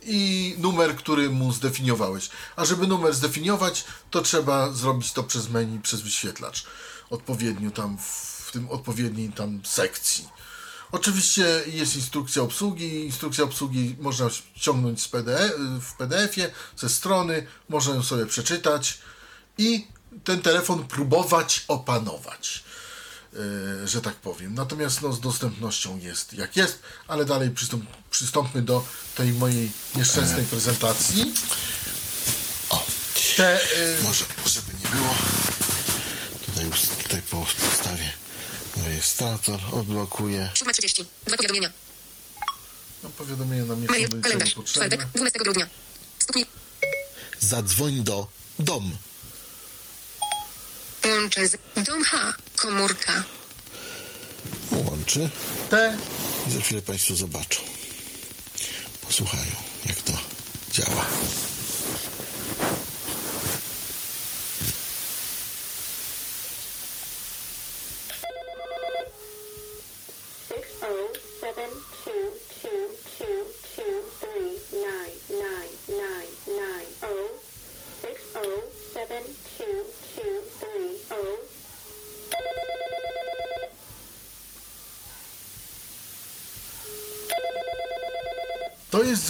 [0.04, 2.30] i numer, który mu zdefiniowałeś.
[2.56, 6.66] A żeby numer zdefiniować, to trzeba zrobić to przez menu, przez wyświetlacz.
[7.10, 10.30] Odpowiednio tam w tym odpowiedniej tam sekcji.
[10.92, 13.06] Oczywiście jest instrukcja obsługi.
[13.06, 18.98] Instrukcja obsługi można ściągnąć z PDF, w PDF-ie ze strony, można ją sobie przeczytać
[19.58, 19.88] i
[20.24, 22.64] ten telefon próbować opanować,
[23.86, 24.54] że tak powiem.
[24.54, 30.46] Natomiast no, z dostępnością jest jak jest, ale dalej przystąp, przystąpmy do tej mojej nieszczęsnej
[30.46, 31.34] prezentacji.
[32.70, 32.86] O,
[33.38, 33.60] Te,
[33.98, 35.16] yy, może, żeby nie było.
[36.46, 36.66] Tutaj,
[37.04, 38.14] tutaj postawię
[38.78, 40.50] rejestrator, odblokuję.
[40.54, 41.06] 7.30.
[41.26, 41.72] Dwa powiadomienia.
[43.04, 44.56] no, powiadomienia nam nie Mail, kalendarz.
[44.66, 45.68] Czwartek, 12 grudnia.
[46.20, 46.46] Stuknij.
[47.40, 48.28] Zadzwoń do
[48.60, 48.98] dom.
[51.06, 52.34] Łączę z dom H.
[52.62, 53.24] Komórka.
[54.72, 55.30] Łączy.
[55.70, 55.98] Te
[56.48, 57.62] I za chwilę Państwo zobaczą.
[59.02, 59.52] Posłuchają,
[59.86, 60.14] jak to
[60.72, 61.06] działa.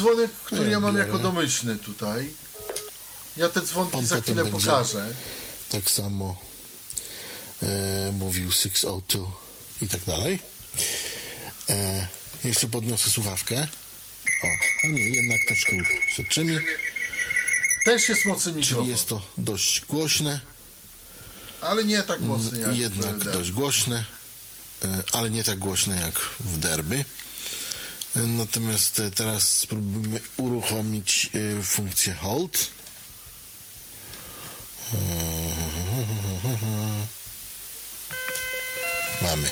[0.02, 2.34] Dzwonek, który ja mam jako domyślny tutaj.
[3.38, 5.14] Ja te dzwonki On za chwilę pokażę.
[5.70, 6.38] Tak samo
[7.64, 9.32] e, mówił 602
[9.82, 10.40] i tak dalej.
[11.70, 12.08] E,
[12.44, 13.68] jeszcze podniosę słuchawkę.
[14.44, 14.48] O,
[14.84, 15.72] a nie, jednak troszkę
[16.14, 16.58] przeczymi.
[17.86, 20.40] Też jest mocny Czyli mikrofon, jest to dość głośne.
[21.62, 24.06] ale nie tak mocny jak jednak dość głośne,
[24.86, 27.06] e, ale nie tak głośne jak w derby.
[28.16, 32.68] E, Natomiast e, teraz spróbujemy uruchomić e, funkcję hold.
[39.22, 39.50] Mamy.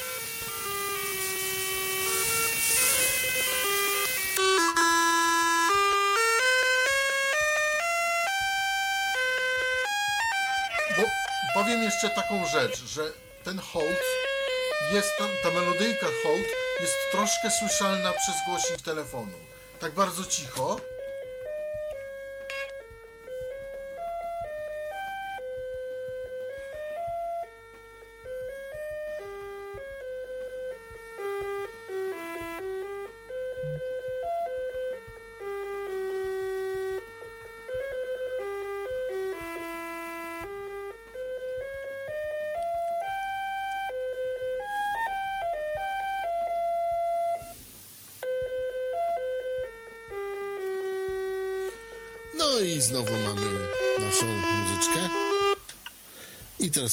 [10.97, 11.03] Bo
[11.53, 13.11] powiem jeszcze taką rzecz, że
[13.43, 13.99] ten hold
[14.93, 16.47] jest tam, ta melodyjka hold
[16.81, 19.37] jest troszkę słyszalna przez głośnik telefonu.
[19.79, 20.81] Tak bardzo cicho.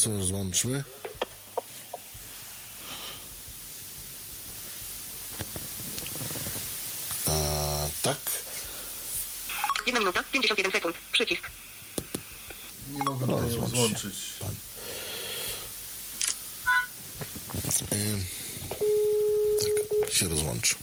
[0.05, 0.85] Ją rozłączmy.
[7.27, 7.33] A,
[8.03, 8.17] tak.
[9.87, 10.97] Jedna minuta, 51 sekund.
[11.13, 11.51] Przycisk.
[12.91, 14.15] Nie mogę No, rozłączyć.
[17.93, 18.25] Ym,
[20.01, 20.75] tak, się rozłączy.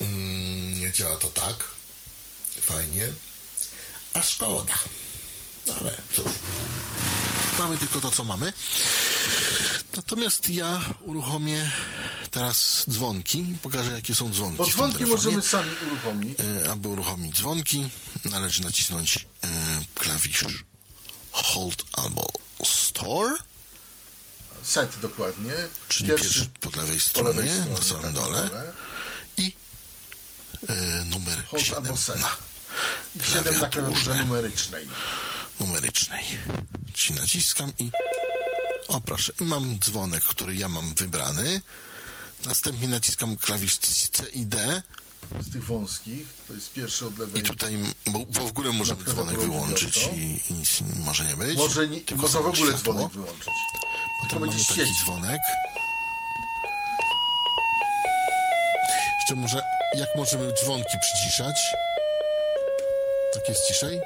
[0.00, 1.64] Ym, działa to tak.
[2.60, 3.12] Fajnie.
[4.14, 4.74] A szkoda.
[5.80, 6.24] Ale cóż.
[7.58, 8.52] Mamy tylko to, co mamy.
[9.96, 11.70] Natomiast ja uruchomię
[12.30, 13.44] teraz dzwonki.
[13.62, 14.58] Pokażę, jakie są dzwonki.
[14.58, 16.38] Bo dzwonki możemy sami uruchomić.
[16.64, 17.88] E, Aby uruchomić dzwonki,
[18.24, 19.48] należy nacisnąć e,
[19.94, 20.44] klawisz
[21.32, 22.32] Hold albo
[22.64, 23.36] Store,
[24.62, 25.52] Set dokładnie.
[25.88, 28.72] czyli pierwszy, po lewej po stronie, lewej stronie, na samym tak, dole, dole.
[29.36, 29.52] i
[30.68, 32.20] e, numer Hold 7 albo set.
[32.20, 32.28] na
[33.16, 34.14] I 7 na klawiaturze klawiaturze.
[34.24, 34.88] numerycznej.
[35.60, 36.24] Numerycznej.
[36.94, 37.90] Czyli naciskam i
[38.88, 41.60] o proszę, i mam dzwonek, który ja mam wybrany.
[42.44, 44.82] Następnie naciskam klawisz C i D
[45.40, 46.26] Z tych wąskich.
[46.48, 47.42] To jest pierwszy od lewej.
[47.42, 51.58] i tutaj, bo, bo w ogóle możemy dzwonek wyłączyć i, i nic może nie być.
[51.58, 52.92] Może nie, tylko można w ogóle światło.
[52.92, 53.48] dzwonek wyłączyć.
[54.22, 55.40] Potem mamy taki dzwonek.
[59.20, 59.62] Jeszcze może,
[59.94, 61.56] jak możemy dzwonki przyciszać?
[63.34, 64.00] Tak jest ciszej?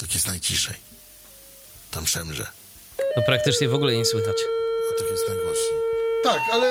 [0.00, 0.74] Tak jest najciszej.
[1.90, 2.46] Tam szemrze.
[3.16, 4.36] No praktycznie w ogóle nie słychać.
[4.90, 5.80] A tak jest najgłośniej.
[6.24, 6.68] Tak, ale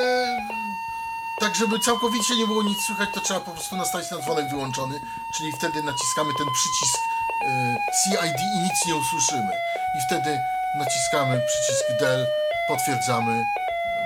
[1.39, 4.95] tak, żeby całkowicie nie było nic słychać, to trzeba po prostu nastawić na dzwonek wyłączony,
[5.37, 9.51] czyli wtedy naciskamy ten przycisk y, CID i nic nie usłyszymy.
[9.97, 10.39] I wtedy
[10.77, 12.27] naciskamy przycisk del,
[12.67, 13.43] potwierdzamy y,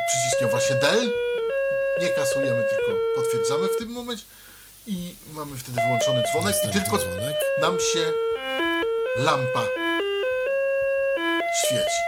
[0.07, 1.13] przyciskiem właśnie del,
[2.01, 4.24] nie kasujemy, tylko potwierdzamy w tym momencie
[4.88, 7.36] i mamy wtedy wyłączony dzwonek i Następny tylko dzwonek.
[7.61, 8.13] nam się
[9.16, 9.68] lampa
[11.66, 12.01] świeci.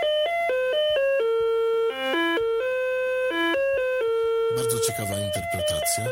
[4.56, 6.03] Bardzo ciekawa interpretacja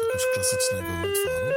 [0.00, 1.52] tegoż klasycznego utworu.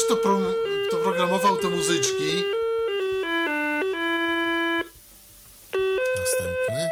[0.00, 0.40] Ktoś, kto, pro,
[0.88, 2.44] kto programował te muzyczki,
[6.18, 6.88] Następny.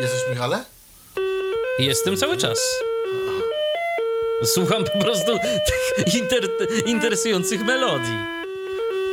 [0.00, 0.64] jesteś Michale?
[1.78, 2.58] Jestem cały czas.
[4.44, 5.38] Słucham po prostu
[5.96, 6.48] tych inter,
[6.86, 8.18] interesujących melodii.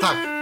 [0.01, 0.32] Tak.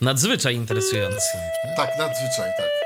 [0.00, 1.38] Nadzwyczaj interesujący.
[1.76, 2.79] Tak, nadzwyczaj, tak.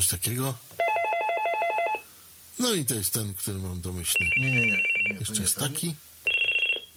[0.00, 0.54] Coś takiego.
[2.58, 4.26] No i to jest ten, który mam domyślny.
[4.40, 4.66] Nie, nie, nie.
[4.66, 4.82] nie
[5.18, 5.72] Jeszcze nie jest ten.
[5.72, 5.94] taki,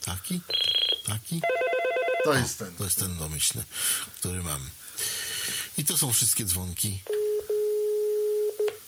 [0.06, 0.42] taki,
[1.06, 1.42] taki.
[2.24, 2.76] To jest ten.
[2.76, 3.64] To jest ten domyślny,
[4.20, 4.70] który mam.
[5.78, 7.00] I to są wszystkie dzwonki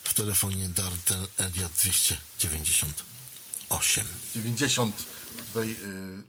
[0.04, 4.06] w telefonie Dartel Elliot 298.
[4.36, 4.96] 90
[5.48, 5.76] tutaj, y,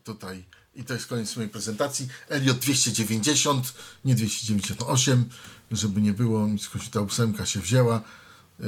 [0.05, 0.45] tutaj
[0.77, 2.09] i to jest koniec mojej prezentacji.
[2.29, 3.75] Elliot 290,
[4.05, 5.25] nie 298,
[5.71, 8.03] żeby nie było, skądś ta ósemka się wzięła,
[8.61, 8.65] y,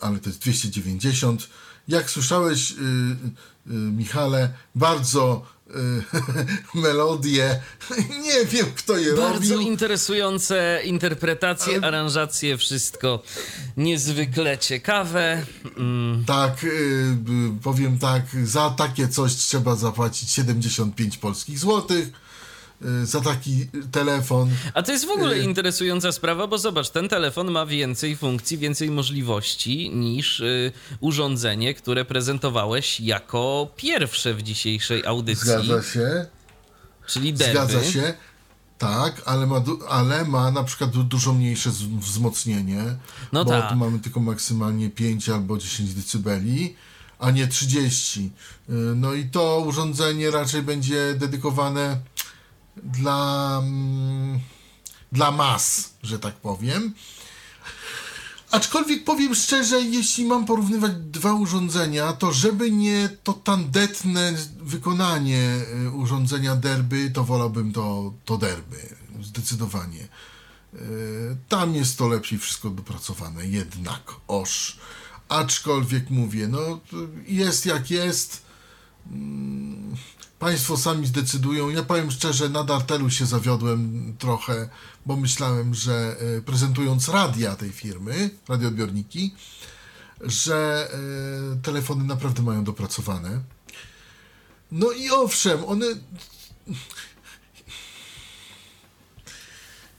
[0.00, 1.48] ale to jest 290.
[1.88, 5.46] Jak słyszałeś, y, y, Michale, bardzo
[6.74, 7.60] melodie,
[8.24, 9.60] nie wiem kto je Bardzo robił.
[9.70, 13.22] interesujące interpretacje, Ale- aranżacje, wszystko
[13.76, 15.46] niezwykle ciekawe.
[15.76, 22.12] Mm, Tak, y, y, powiem tak, za takie coś trzeba zapłacić 75 polskich złotych, y,
[23.04, 24.50] za taki telefon.
[24.74, 25.42] A to jest w ogóle Y.
[25.42, 32.04] interesująca sprawa, bo zobacz, ten telefon ma więcej funkcji, więcej możliwości niż y, urządzenie, które
[32.04, 36.26] prezentowałeś jako pierwsze w dzisiejszej audycji, Zgadza się,
[37.06, 37.52] czyli derby.
[37.52, 38.14] zgadza się.
[38.78, 42.82] Tak, ale ma, ale ma na przykład du- dużo mniejsze wzmocnienie,
[43.32, 43.70] No bo tak.
[43.70, 46.30] tu mamy tylko maksymalnie 5 albo 10 dB,
[47.18, 48.20] a nie 30.
[48.20, 51.96] Y, No i to urządzenie raczej będzie dedykowane
[52.76, 54.40] dla, mm,
[55.12, 56.94] dla mas, że tak powiem.
[58.50, 65.90] Aczkolwiek powiem szczerze, jeśli mam porównywać dwa urządzenia, to żeby nie to tandetne wykonanie y,
[65.90, 68.96] urządzenia derby, to wolałbym to, to derby.
[69.22, 70.08] Zdecydowanie.
[70.74, 74.78] Y, Tam jest to lepiej wszystko dopracowane, jednak, oż.
[75.28, 76.80] Aczkolwiek mówię, no
[77.26, 78.42] jest jak jest.
[80.42, 81.68] Państwo sami zdecydują.
[81.68, 84.68] Ja powiem szczerze, na Dartelu się zawiodłem trochę,
[85.06, 89.34] bo myślałem, że e, prezentując radia tej firmy, radioodbiorniki,
[90.20, 90.88] że
[91.54, 93.40] e, telefony naprawdę mają dopracowane.
[94.72, 95.86] No i owszem, one.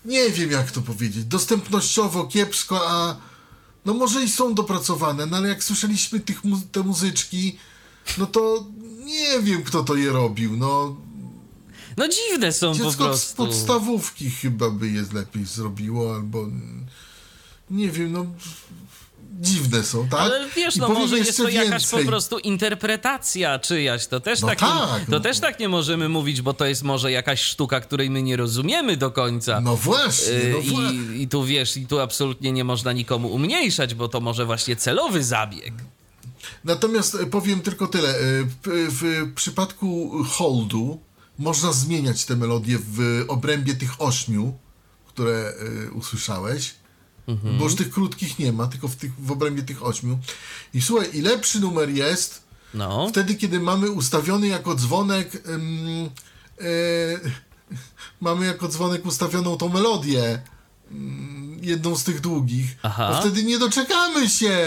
[0.05, 1.25] Nie wiem, jak to powiedzieć.
[1.25, 3.17] Dostępnościowo kiepsko, a
[3.85, 7.57] no może i są dopracowane, no ale jak słyszeliśmy tych mu- te muzyczki,
[8.17, 8.65] no to
[9.05, 10.57] nie wiem, kto to je robił.
[10.57, 10.95] No,
[11.97, 13.35] No dziwne są po dziecko z prostu.
[13.45, 16.47] podstawówki chyba by je lepiej zrobiło, albo
[17.71, 18.25] nie wiem, no
[19.41, 20.19] dziwne są, tak?
[20.19, 24.07] Ale wiesz, no może jest to jakaś po prostu interpretacja czyjaś.
[24.07, 25.19] To też, No tak, tak, nie, to no.
[25.19, 28.97] też tak nie możemy mówić, bo to jest może jakaś sztuka, której my nie rozumiemy
[28.97, 29.61] do końca.
[29.61, 30.91] No właśnie, Y, no.
[30.91, 34.75] I, I tu wiesz, i tu absolutnie nie można nikomu umniejszać, bo to może właśnie
[34.75, 35.73] celowy zabieg.
[36.63, 38.09] Natomiast e, powiem tylko tyle.
[38.09, 38.19] e,
[38.89, 40.99] W, przypadku holdu
[41.39, 44.57] można zmieniać te melodie w obrębie tych ośmiu,
[45.05, 45.53] które
[45.87, 46.75] e, usłyszałeś.
[47.57, 50.19] Bo już tych krótkich nie ma, tylko w, tych, w obrębie tych ośmiu.
[50.73, 52.43] I słuchaj, i lepszy numer jest
[52.73, 53.07] No.
[53.09, 55.43] wtedy, kiedy mamy ustawiony jako dzwonek.
[58.21, 60.41] mamy jako dzwonek ustawioną tą melodię.
[60.91, 62.77] ym, jedną z tych długich.
[62.83, 63.13] Aha.
[63.13, 64.57] To wtedy nie doczekamy się,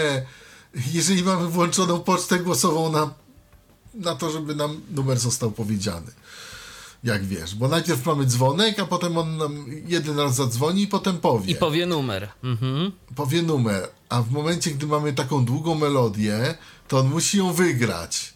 [0.93, 3.13] jeżeli mamy włączoną pocztę głosową na,
[3.93, 6.11] na to, żeby nam numer został powiedziany.
[7.03, 11.17] Jak wiesz, bo najpierw mamy dzwonek, a potem on nam jeden raz zadzwoni i potem
[11.17, 12.29] powie I powie numer.
[12.43, 12.91] Mhm.
[13.15, 16.57] powie numer, a w momencie, gdy mamy taką długą melodię,
[16.87, 18.33] to on musi ją wygrać.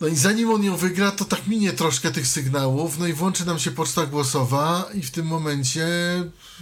[0.00, 3.46] No i zanim on ją wygra, to tak minie troszkę tych sygnałów, no i włączy
[3.46, 5.86] nam się poczta głosowa i w tym momencie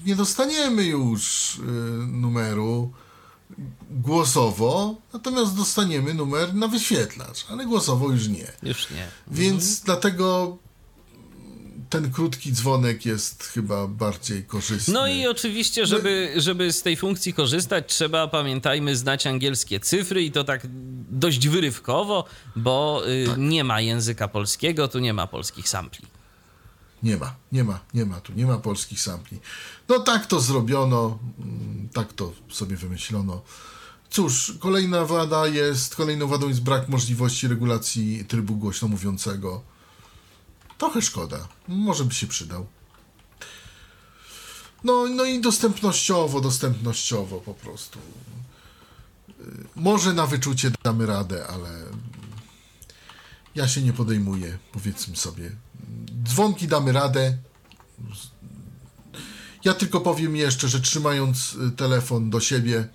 [0.06, 1.60] nie dostaniemy już y,
[2.06, 2.92] numeru
[3.90, 8.52] głosowo, natomiast dostaniemy numer na wyświetlacz, ale głosowo już nie.
[8.62, 9.08] Już nie.
[9.30, 10.56] Więc dlatego
[11.90, 14.94] ten krótki dzwonek jest chyba bardziej korzystny.
[14.94, 20.32] No i oczywiście, żeby, żeby z tej funkcji korzystać, trzeba, pamiętajmy, znać angielskie cyfry i
[20.32, 20.60] to tak
[21.10, 22.24] dość wyrywkowo,
[22.56, 23.36] bo y, Tak.
[23.38, 26.06] nie ma języka polskiego, tu nie ma polskich sampli.
[27.02, 29.40] Nie ma, nie ma, nie ma tu, nie ma polskich sampli.
[29.90, 33.42] No tak to zrobiono, mm, tak to sobie wymyślono.
[34.10, 39.62] Cóż, kolejna wada jest, kolejną wadą jest brak możliwości regulacji trybu głośno mówiącego.
[40.78, 42.66] Trochę szkoda, może by się przydał.
[44.84, 47.98] No, no i dostępnościowo, dostępnościowo po prostu.
[49.40, 49.42] Y,
[49.76, 51.70] Może na wyczucie damy radę, ale
[53.54, 55.50] ja się nie podejmuję, powiedzmy sobie.
[56.24, 57.38] Dzwonki damy radę.
[59.64, 62.88] Ja tylko powiem jeszcze, że trzymając y, telefon do siebie,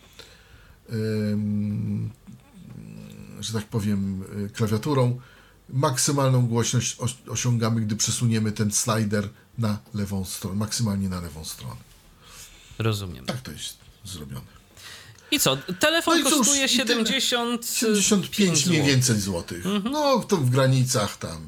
[3.40, 5.20] że tak powiem, y, klawiaturą,
[5.70, 11.76] maksymalną głośność os- osiągamy, gdy przesuniemy ten slider na lewą stronę, maksymalnie na lewą stronę.
[12.80, 13.26] Rozumiem.
[13.26, 13.78] Tak to jest.
[14.06, 14.56] zrobione.
[15.32, 15.58] I co?
[15.80, 16.78] Telefon No i cóż, kosztuje i tyle.
[16.78, 17.66] 70...
[17.66, 18.86] 75 mniej złotych.
[18.96, 19.66] więcej złotych.
[19.92, 21.48] No, to w granicach tam.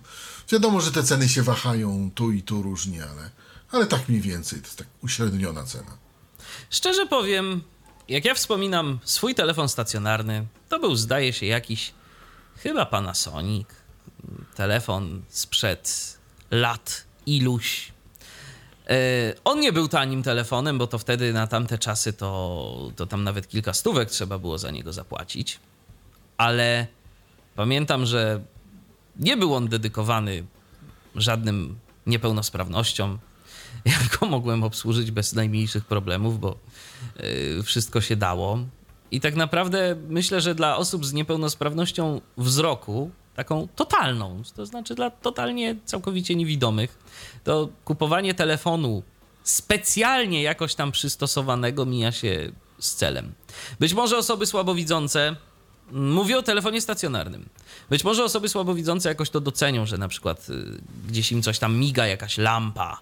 [0.52, 3.30] Wiadomo, że te ceny się wahają tu i tu różnie, ale,
[3.72, 4.60] ale tak mniej więcej.
[4.60, 5.98] To jest tak uśredniona cena.
[6.70, 7.62] Szczerze powiem,
[8.08, 11.94] jak ja wspominam swój telefon stacjonarny, to był zdaje się jakiś
[12.58, 13.68] chyba Panasonic.
[14.56, 16.18] Telefon sprzed
[16.52, 17.92] lat iluś.
[18.90, 23.24] E, On nie był tanim telefonem, bo to wtedy na tamte czasy to, to tam
[23.24, 25.60] nawet kilka stówek trzeba było za niego zapłacić.
[26.38, 26.88] Ale
[27.56, 28.42] pamiętam, że
[29.16, 30.46] nie był on dedykowany
[31.16, 33.20] żadnym niepełnosprawnościom.
[34.22, 36.58] Ja mogłem obsłużyć bez najmniejszych problemów, bo
[37.60, 38.60] y, wszystko się dało.
[39.12, 45.10] I tak naprawdę myślę, że dla osób z niepełnosprawnością wzroku, taką totalną, to znaczy dla
[45.10, 47.00] totalnie całkowicie niewidomych,
[47.44, 49.04] to kupowanie telefonu
[49.44, 53.34] specjalnie jakoś tam przystosowanego mija się z celem.
[53.80, 55.36] Być może osoby słabowidzące,
[55.92, 57.50] mm, mówię o telefonie stacjonarnym,
[57.90, 61.78] być może osoby słabowidzące jakoś to docenią, że na przykład y, gdzieś im coś tam
[61.78, 63.00] miga, jakaś lampa,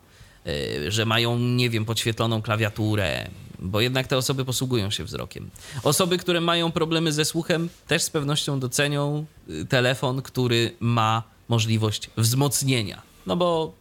[0.87, 5.49] że mają, nie wiem, podświetloną klawiaturę, bo jednak te osoby posługują się wzrokiem.
[5.83, 12.09] Osoby, które mają problemy ze słuchem, też z pewnością docenią y, telefon, który ma możliwość
[12.17, 13.01] wzmocnienia.
[13.25, 13.73] No bo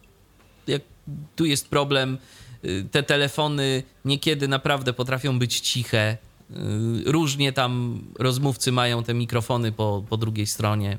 [0.67, 0.81] jak
[1.35, 2.17] tu jest problem,
[2.65, 6.17] y, te telefony niekiedy naprawdę potrafią być ciche.
[6.51, 6.55] y,
[7.11, 10.97] Różnie tam rozmówcy mają te mikrofony po, po drugiej stronie.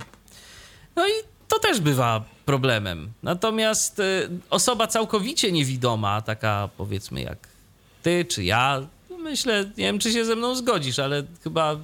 [0.97, 1.13] No i
[1.49, 3.13] to też bywa problemem.
[3.23, 7.39] Natomiast y, osoba całkowicie niewidoma, taka powiedzmy jak
[8.03, 8.87] ty czy ja,
[9.19, 11.77] myślę, nie wiem czy się ze mną zgodzisz, ale chyba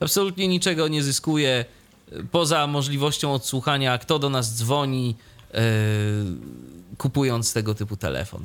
[0.00, 1.64] absolutnie niczego nie zyskuje
[2.12, 5.16] y, poza możliwością odsłuchania, kto do nas dzwoni,
[5.54, 5.58] y,
[6.98, 8.42] kupując tego typu telefon.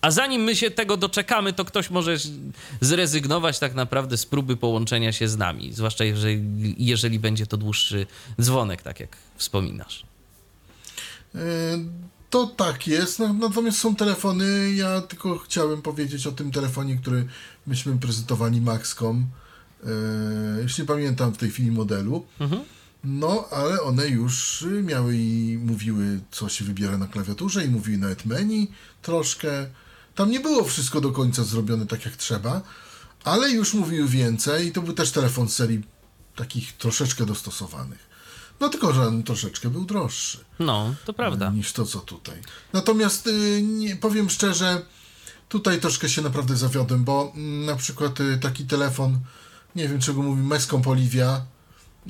[0.00, 2.16] A zanim my się tego doczekamy, to ktoś może
[2.80, 5.72] zrezygnować tak naprawdę z próby połączenia się z nami.
[5.72, 8.06] Zwłaszcza jeżeli, jeżeli będzie to dłuższy
[8.40, 10.07] dzwonek, tak jak wspominasz.
[11.38, 11.78] E,
[12.30, 17.26] To tak jest, no, natomiast są telefony, ja tylko chciałem powiedzieć o tym telefonie, który
[17.66, 19.26] myśmy prezentowali Maxcom.
[20.58, 22.26] E, już nie pamiętam w tej chwili modelu.
[23.04, 28.26] No, ale one już miały i mówiły, co się wybiera na klawiaturze, i mówiły nawet
[28.26, 28.70] menu
[29.02, 29.66] troszkę.
[30.14, 32.62] Tam nie było wszystko do końca zrobione tak jak trzeba,
[33.24, 35.82] ale już mówiły więcej i to był też telefon z serii
[36.36, 38.07] takich troszeczkę dostosowanych.
[38.60, 41.50] No tylko, że on troszeczkę był droższy No, to prawda.
[41.50, 42.36] niż to, co tutaj.
[42.72, 44.82] Natomiast y, nie, powiem szczerze,
[45.48, 49.18] tutaj troszkę się naprawdę zawiodłem, bo mm, na przykład y, taki telefon,
[49.76, 51.44] nie wiem czego mówi, Mescom Olivia,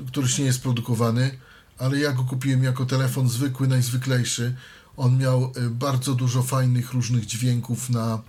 [0.08, 1.38] któryś nie jest produkowany,
[1.78, 4.54] ale ja go kupiłem jako telefon zwykły, najzwyklejszy.
[4.96, 8.22] On miał y, bardzo dużo fajnych różnych dźwięków na,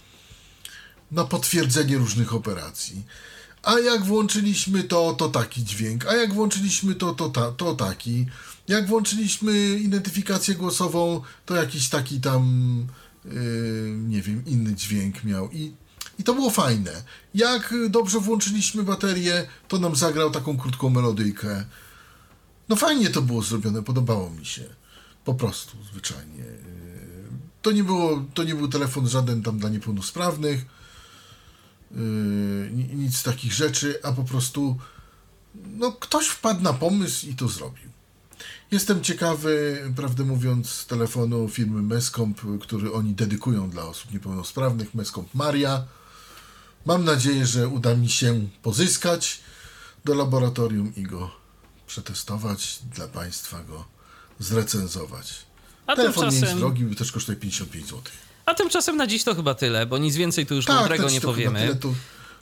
[1.12, 3.06] na potwierdzenie różnych operacji.
[3.64, 6.06] A jak włączyliśmy to, to taki dźwięk.
[6.06, 8.26] A jak włączyliśmy to, to, ta, to taki.
[8.68, 12.88] Jak włączyliśmy identyfikację głosową, to jakiś taki tam,
[13.26, 13.32] yy,
[14.08, 15.52] nie wiem, inny dźwięk miał.
[15.52, 15.74] I,
[16.20, 17.04] I to było fajne.
[17.34, 21.66] Jak dobrze włączyliśmy baterię, to nam zagrał taką krótką melodyjkę.
[22.70, 24.64] No fajnie to było zrobione, podobało mi się.
[25.26, 26.44] Po prostu, zwyczajnie.
[26.44, 27.30] Yy,
[27.62, 30.79] To nie, było, to nie był telefon żaden tam dla niepełnosprawnych
[31.92, 34.78] yy, ni- nic z takich rzeczy, a po prostu
[35.56, 37.90] no, ktoś wpadł na pomysł i to zrobił.
[38.72, 45.86] Jestem ciekawy, prawdę mówiąc, telefonu firmy Mescomp, który oni dedykują dla osób niepełnosprawnych, Mescomp Maria.
[46.86, 49.40] Mam nadzieję, że uda mi się pozyskać
[50.06, 51.32] do laboratorium i go
[51.88, 53.86] przetestować, dla Państwa go
[54.40, 55.46] zrecenzować.
[55.88, 58.02] A Telefon nie jest tymczasem, drogi, bo też kosztuje 55 zł.
[58.50, 61.22] A tymczasem na dziś to chyba tyle, bo nic więcej tu już Tak, mądrego nie
[61.22, 61.76] powiemy.
[61.76, 61.94] to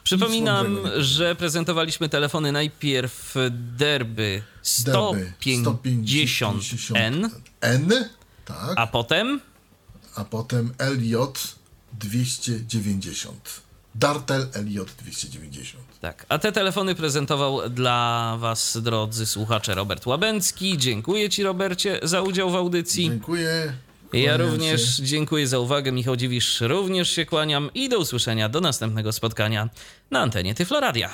[0.04, 3.36] Przypominam, mądrego że prezentowaliśmy telefony najpierw
[3.78, 4.44] Derby
[4.86, 7.30] Derby 150N,
[7.62, 8.10] N,
[8.46, 9.42] tak, a potem
[10.16, 11.16] a potem LJ
[11.94, 13.62] 290.
[13.96, 15.84] Dartel LJ 290.
[16.02, 20.78] tak, a te telefony prezentował dla was drodzy słuchacze Robert Łabęcki.
[20.78, 23.04] Dziękuję ci Robercie za udział w audycji.
[23.04, 23.74] Dziękuję.
[24.14, 25.04] Ja również się.
[25.04, 25.92] dziękuję za uwagę.
[25.92, 29.70] Michał Dziwisz również się kłaniam i do usłyszenia do następnego spotkania
[30.12, 31.14] na antenie Tyfloradia.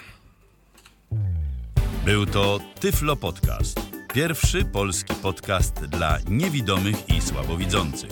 [2.06, 3.80] Był to Tyflo Podcast.
[4.14, 8.12] Pierwszy polski podcast dla niewidomych i słabowidzących.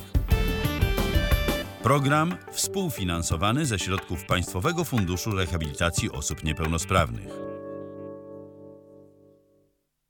[1.83, 7.50] Program współfinansowany ze środków Państwowego Funduszu Rehabilitacji Osób Niepełnosprawnych.